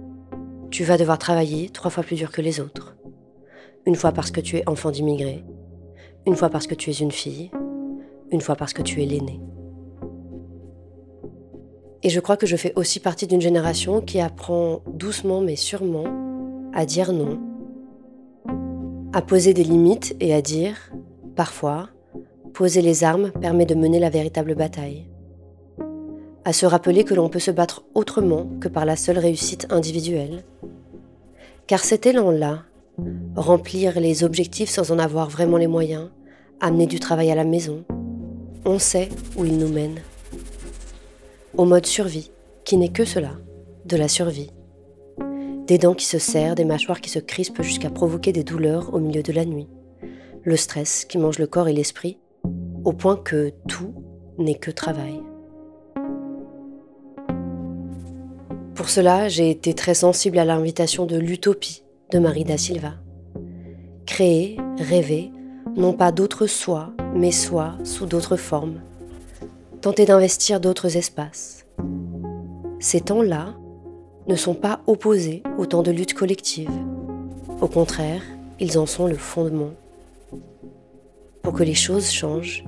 Tu 0.71 0.83
vas 0.83 0.97
devoir 0.97 1.17
travailler 1.17 1.69
trois 1.69 1.89
fois 1.89 2.03
plus 2.03 2.15
dur 2.15 2.31
que 2.31 2.41
les 2.41 2.59
autres 2.59 2.80
une 3.85 3.95
fois 3.95 4.11
parce 4.11 4.31
que 4.31 4.41
tu 4.41 4.57
es 4.57 4.69
enfant 4.69 4.91
d'immigré, 4.91 5.43
une 6.25 6.35
fois 6.35 6.49
parce 6.49 6.67
que 6.67 6.75
tu 6.75 6.89
es 6.89 6.93
une 6.93 7.11
fille, 7.11 7.51
une 8.31 8.41
fois 8.41 8.55
parce 8.55 8.73
que 8.73 8.81
tu 8.81 9.01
es 9.01 9.05
l'aîné. 9.05 9.39
Et 12.03 12.09
je 12.09 12.19
crois 12.19 12.37
que 12.37 12.47
je 12.47 12.55
fais 12.55 12.73
aussi 12.75 12.99
partie 12.99 13.27
d'une 13.27 13.41
génération 13.41 14.01
qui 14.01 14.19
apprend 14.19 14.81
doucement 14.87 15.41
mais 15.41 15.55
sûrement 15.55 16.05
à 16.73 16.85
dire 16.85 17.13
non, 17.13 17.39
à 19.13 19.21
poser 19.21 19.53
des 19.53 19.63
limites 19.63 20.15
et 20.19 20.33
à 20.33 20.41
dire, 20.41 20.91
parfois, 21.35 21.89
poser 22.53 22.81
les 22.81 23.03
armes 23.03 23.31
permet 23.31 23.65
de 23.65 23.75
mener 23.75 23.99
la 23.99 24.09
véritable 24.09 24.55
bataille, 24.55 25.09
à 26.45 26.53
se 26.53 26.65
rappeler 26.65 27.03
que 27.03 27.13
l'on 27.13 27.29
peut 27.29 27.39
se 27.39 27.51
battre 27.51 27.83
autrement 27.93 28.49
que 28.59 28.67
par 28.67 28.85
la 28.85 28.95
seule 28.95 29.19
réussite 29.19 29.67
individuelle. 29.69 30.43
Car 31.67 31.79
cet 31.79 32.05
élan-là 32.05 32.63
remplir 33.35 33.99
les 33.99 34.23
objectifs 34.23 34.69
sans 34.69 34.91
en 34.91 34.99
avoir 34.99 35.29
vraiment 35.29 35.57
les 35.57 35.67
moyens, 35.67 36.09
amener 36.59 36.85
du 36.85 36.99
travail 36.99 37.31
à 37.31 37.35
la 37.35 37.43
maison. 37.43 37.83
On 38.65 38.79
sait 38.79 39.09
où 39.35 39.45
il 39.45 39.57
nous 39.57 39.69
mène. 39.69 39.99
au 41.57 41.65
mode 41.65 41.85
survie, 41.85 42.31
qui 42.63 42.77
n'est 42.77 42.91
que 42.91 43.03
cela, 43.03 43.31
de 43.85 43.97
la 43.97 44.07
survie. 44.07 44.51
Des 45.67 45.77
dents 45.77 45.93
qui 45.93 46.05
se 46.05 46.17
serrent, 46.17 46.55
des 46.55 46.65
mâchoires 46.65 47.01
qui 47.01 47.09
se 47.09 47.19
crispent 47.19 47.61
jusqu'à 47.61 47.89
provoquer 47.89 48.31
des 48.31 48.45
douleurs 48.45 48.93
au 48.93 48.99
milieu 48.99 49.21
de 49.21 49.33
la 49.33 49.43
nuit. 49.43 49.67
Le 50.43 50.55
stress 50.55 51.03
qui 51.03 51.17
mange 51.17 51.39
le 51.39 51.47
corps 51.47 51.67
et 51.67 51.73
l'esprit, 51.73 52.19
au 52.85 52.93
point 52.93 53.17
que 53.17 53.51
tout 53.67 53.93
n'est 54.37 54.55
que 54.55 54.71
travail. 54.71 55.21
Pour 58.75 58.89
cela, 58.89 59.27
j'ai 59.27 59.49
été 59.49 59.73
très 59.73 59.93
sensible 59.93 60.39
à 60.39 60.45
l'invitation 60.45 61.05
de 61.05 61.17
l'utopie 61.17 61.83
de 62.11 62.19
Marie 62.19 62.43
da 62.43 62.57
Silva. 62.57 62.93
Créer, 64.05 64.57
rêver, 64.77 65.31
non 65.77 65.93
pas 65.93 66.11
d'autres 66.11 66.45
soi, 66.45 66.91
mais 67.15 67.31
soi 67.31 67.75
sous 67.85 68.05
d'autres 68.05 68.35
formes. 68.35 68.81
Tenter 69.79 70.05
d'investir 70.05 70.59
d'autres 70.59 70.97
espaces. 70.97 71.65
Ces 72.79 73.01
temps-là 73.01 73.55
ne 74.27 74.35
sont 74.35 74.53
pas 74.53 74.81
opposés 74.87 75.41
au 75.57 75.65
temps 75.65 75.83
de 75.83 75.91
lutte 75.91 76.13
collective. 76.13 76.71
Au 77.61 77.67
contraire, 77.67 78.21
ils 78.59 78.77
en 78.77 78.85
sont 78.85 79.07
le 79.07 79.15
fondement. 79.15 79.71
Pour 81.41 81.53
que 81.53 81.63
les 81.63 81.73
choses 81.73 82.11
changent, 82.11 82.65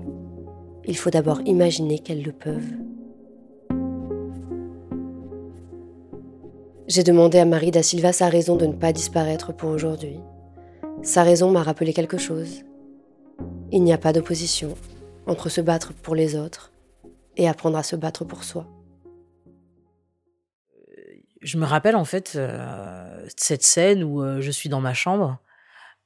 il 0.86 0.98
faut 0.98 1.10
d'abord 1.10 1.42
imaginer 1.46 2.00
qu'elles 2.00 2.24
le 2.24 2.32
peuvent. 2.32 2.74
J'ai 6.88 7.04
demandé 7.04 7.40
à 7.40 7.46
Marie 7.46 7.72
da 7.72 7.82
Silva 7.82 8.12
sa 8.12 8.28
raison 8.28 8.58
de 8.58 8.66
ne 8.66 8.74
pas 8.74 8.92
disparaître 8.92 9.54
pour 9.54 9.70
aujourd'hui. 9.70 10.20
Sa 11.02 11.24
raison 11.24 11.50
m'a 11.50 11.64
rappelé 11.64 11.94
quelque 11.94 12.18
chose. 12.18 12.64
Il 13.72 13.84
n'y 13.84 13.94
a 13.94 13.98
pas 13.98 14.12
d'opposition 14.12 14.76
entre 15.26 15.48
se 15.48 15.62
battre 15.62 15.94
pour 15.94 16.14
les 16.14 16.36
autres 16.36 16.74
et 17.38 17.48
apprendre 17.48 17.78
à 17.78 17.84
se 17.84 17.96
battre 17.96 18.26
pour 18.26 18.44
soi. 18.44 18.68
Je 21.42 21.58
me 21.58 21.66
rappelle 21.66 21.96
en 21.96 22.06
fait 22.06 22.34
euh, 22.36 23.28
cette 23.38 23.64
scène 23.64 24.04
où 24.04 24.22
euh, 24.22 24.42
je 24.42 24.52
suis 24.52 24.68
dans 24.68 24.82
ma 24.82 24.94
chambre. 24.94 25.40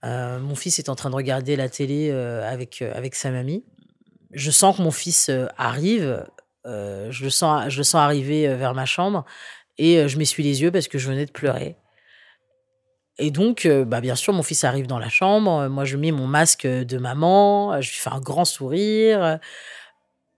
Euh, 0.05 0.39
mon 0.39 0.55
fils 0.55 0.77
est 0.77 0.89
en 0.89 0.95
train 0.95 1.09
de 1.09 1.15
regarder 1.15 1.55
la 1.55 1.69
télé 1.69 2.11
avec, 2.11 2.83
avec 2.83 3.15
sa 3.15 3.31
mamie. 3.31 3.65
Je 4.31 4.51
sens 4.51 4.77
que 4.77 4.83
mon 4.83 4.91
fils 4.91 5.31
arrive. 5.57 6.23
je, 6.65 7.23
le 7.23 7.29
sens, 7.31 7.69
je 7.69 7.79
le 7.79 7.83
sens 7.83 7.95
arriver 7.95 8.47
vers 8.55 8.75
ma 8.75 8.85
chambre 8.85 9.25
et 9.77 10.07
je 10.07 10.17
m'essuie 10.17 10.43
les 10.43 10.61
yeux 10.61 10.71
parce 10.71 10.87
que 10.87 10.97
je 10.97 11.07
venais 11.09 11.25
de 11.25 11.31
pleurer. 11.31 11.75
Et 13.19 13.31
donc, 13.31 13.67
bah 13.87 13.99
bien 13.99 14.15
sûr, 14.15 14.31
mon 14.33 14.43
fils 14.43 14.63
arrive 14.63 14.85
dans 14.85 14.99
la 14.99 15.09
chambre. 15.09 15.67
Moi, 15.69 15.85
je 15.85 15.97
mets 15.97 16.11
mon 16.11 16.27
masque 16.27 16.67
de 16.67 16.97
maman. 16.97 17.81
Je 17.81 17.89
lui 17.89 17.97
fais 17.97 18.11
un 18.11 18.19
grand 18.19 18.45
sourire. 18.45 19.39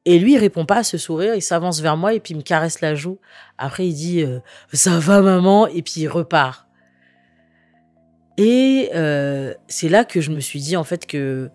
Et 0.06 0.17
lui, 0.17 0.34
il 0.34 0.38
répond 0.38 0.65
pas 0.65 0.78
à 0.78 0.84
ce 0.84 0.97
sourire. 0.97 1.36
Il 1.36 1.41
s'avance 1.41 1.82
vers 1.82 1.97
moi 1.97 2.13
et 2.13 2.21
puis 2.21 2.34
il 2.34 2.38
me 2.38 2.41
caresse 2.41 2.80
la 2.80 2.95
joue. 2.95 3.19
Après, 3.58 3.86
il 3.86 3.93
dit 3.93 4.25
Ça 4.71 4.97
va, 4.97 5.21
maman? 5.21 5.67
Et 5.67 5.82
puis 5.82 5.95
il 5.97 6.08
repart. 6.08 6.67
Et 8.38 8.89
c'est 9.67 9.89
là 9.89 10.06
que 10.06 10.21
je 10.21 10.32
me 10.32 10.39
suis 10.39 10.62
dit, 10.62 10.78
en 10.78 10.86
fait, 10.86 11.06
que 11.06 11.52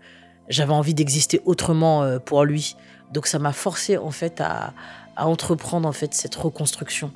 j'avais 0.51 0.75
envie 0.75 0.93
d'exister 0.93 1.41
autrement 1.47 2.19
pour 2.21 2.45
lui. 2.45 2.77
Donc, 3.13 3.27
ça 3.27 3.39
m'a 3.39 3.53
forcé, 3.55 3.97
en 3.97 4.11
fait, 4.11 4.43
à, 4.43 4.75
à 5.17 5.27
entreprendre, 5.27 5.89
en 5.89 5.93
fait, 5.93 6.13
cette 6.13 6.35
reconstruction. 6.35 7.11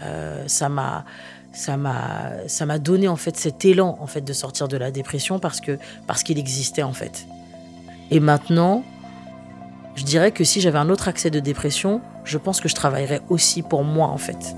Euh, 0.00 0.44
ça 0.46 0.68
m'a 0.68 1.04
ça 1.52 1.76
m'a 1.76 2.32
ça 2.46 2.64
m'a 2.64 2.78
donné 2.78 3.08
en 3.08 3.16
fait 3.16 3.36
cet 3.36 3.64
élan 3.64 3.98
en 4.00 4.06
fait 4.06 4.22
de 4.22 4.32
sortir 4.32 4.68
de 4.68 4.76
la 4.78 4.90
dépression 4.90 5.38
parce 5.38 5.60
que 5.60 5.78
parce 6.06 6.22
qu'il 6.22 6.38
existait 6.38 6.82
en 6.82 6.92
fait. 6.92 7.26
Et 8.10 8.20
maintenant, 8.20 8.84
je 9.94 10.04
dirais 10.04 10.32
que 10.32 10.44
si 10.44 10.60
j'avais 10.60 10.78
un 10.78 10.88
autre 10.88 11.08
accès 11.08 11.30
de 11.30 11.40
dépression, 11.40 12.00
je 12.24 12.38
pense 12.38 12.60
que 12.60 12.68
je 12.68 12.74
travaillerais 12.74 13.20
aussi 13.28 13.62
pour 13.62 13.84
moi 13.84 14.08
en 14.08 14.18
fait. 14.18 14.54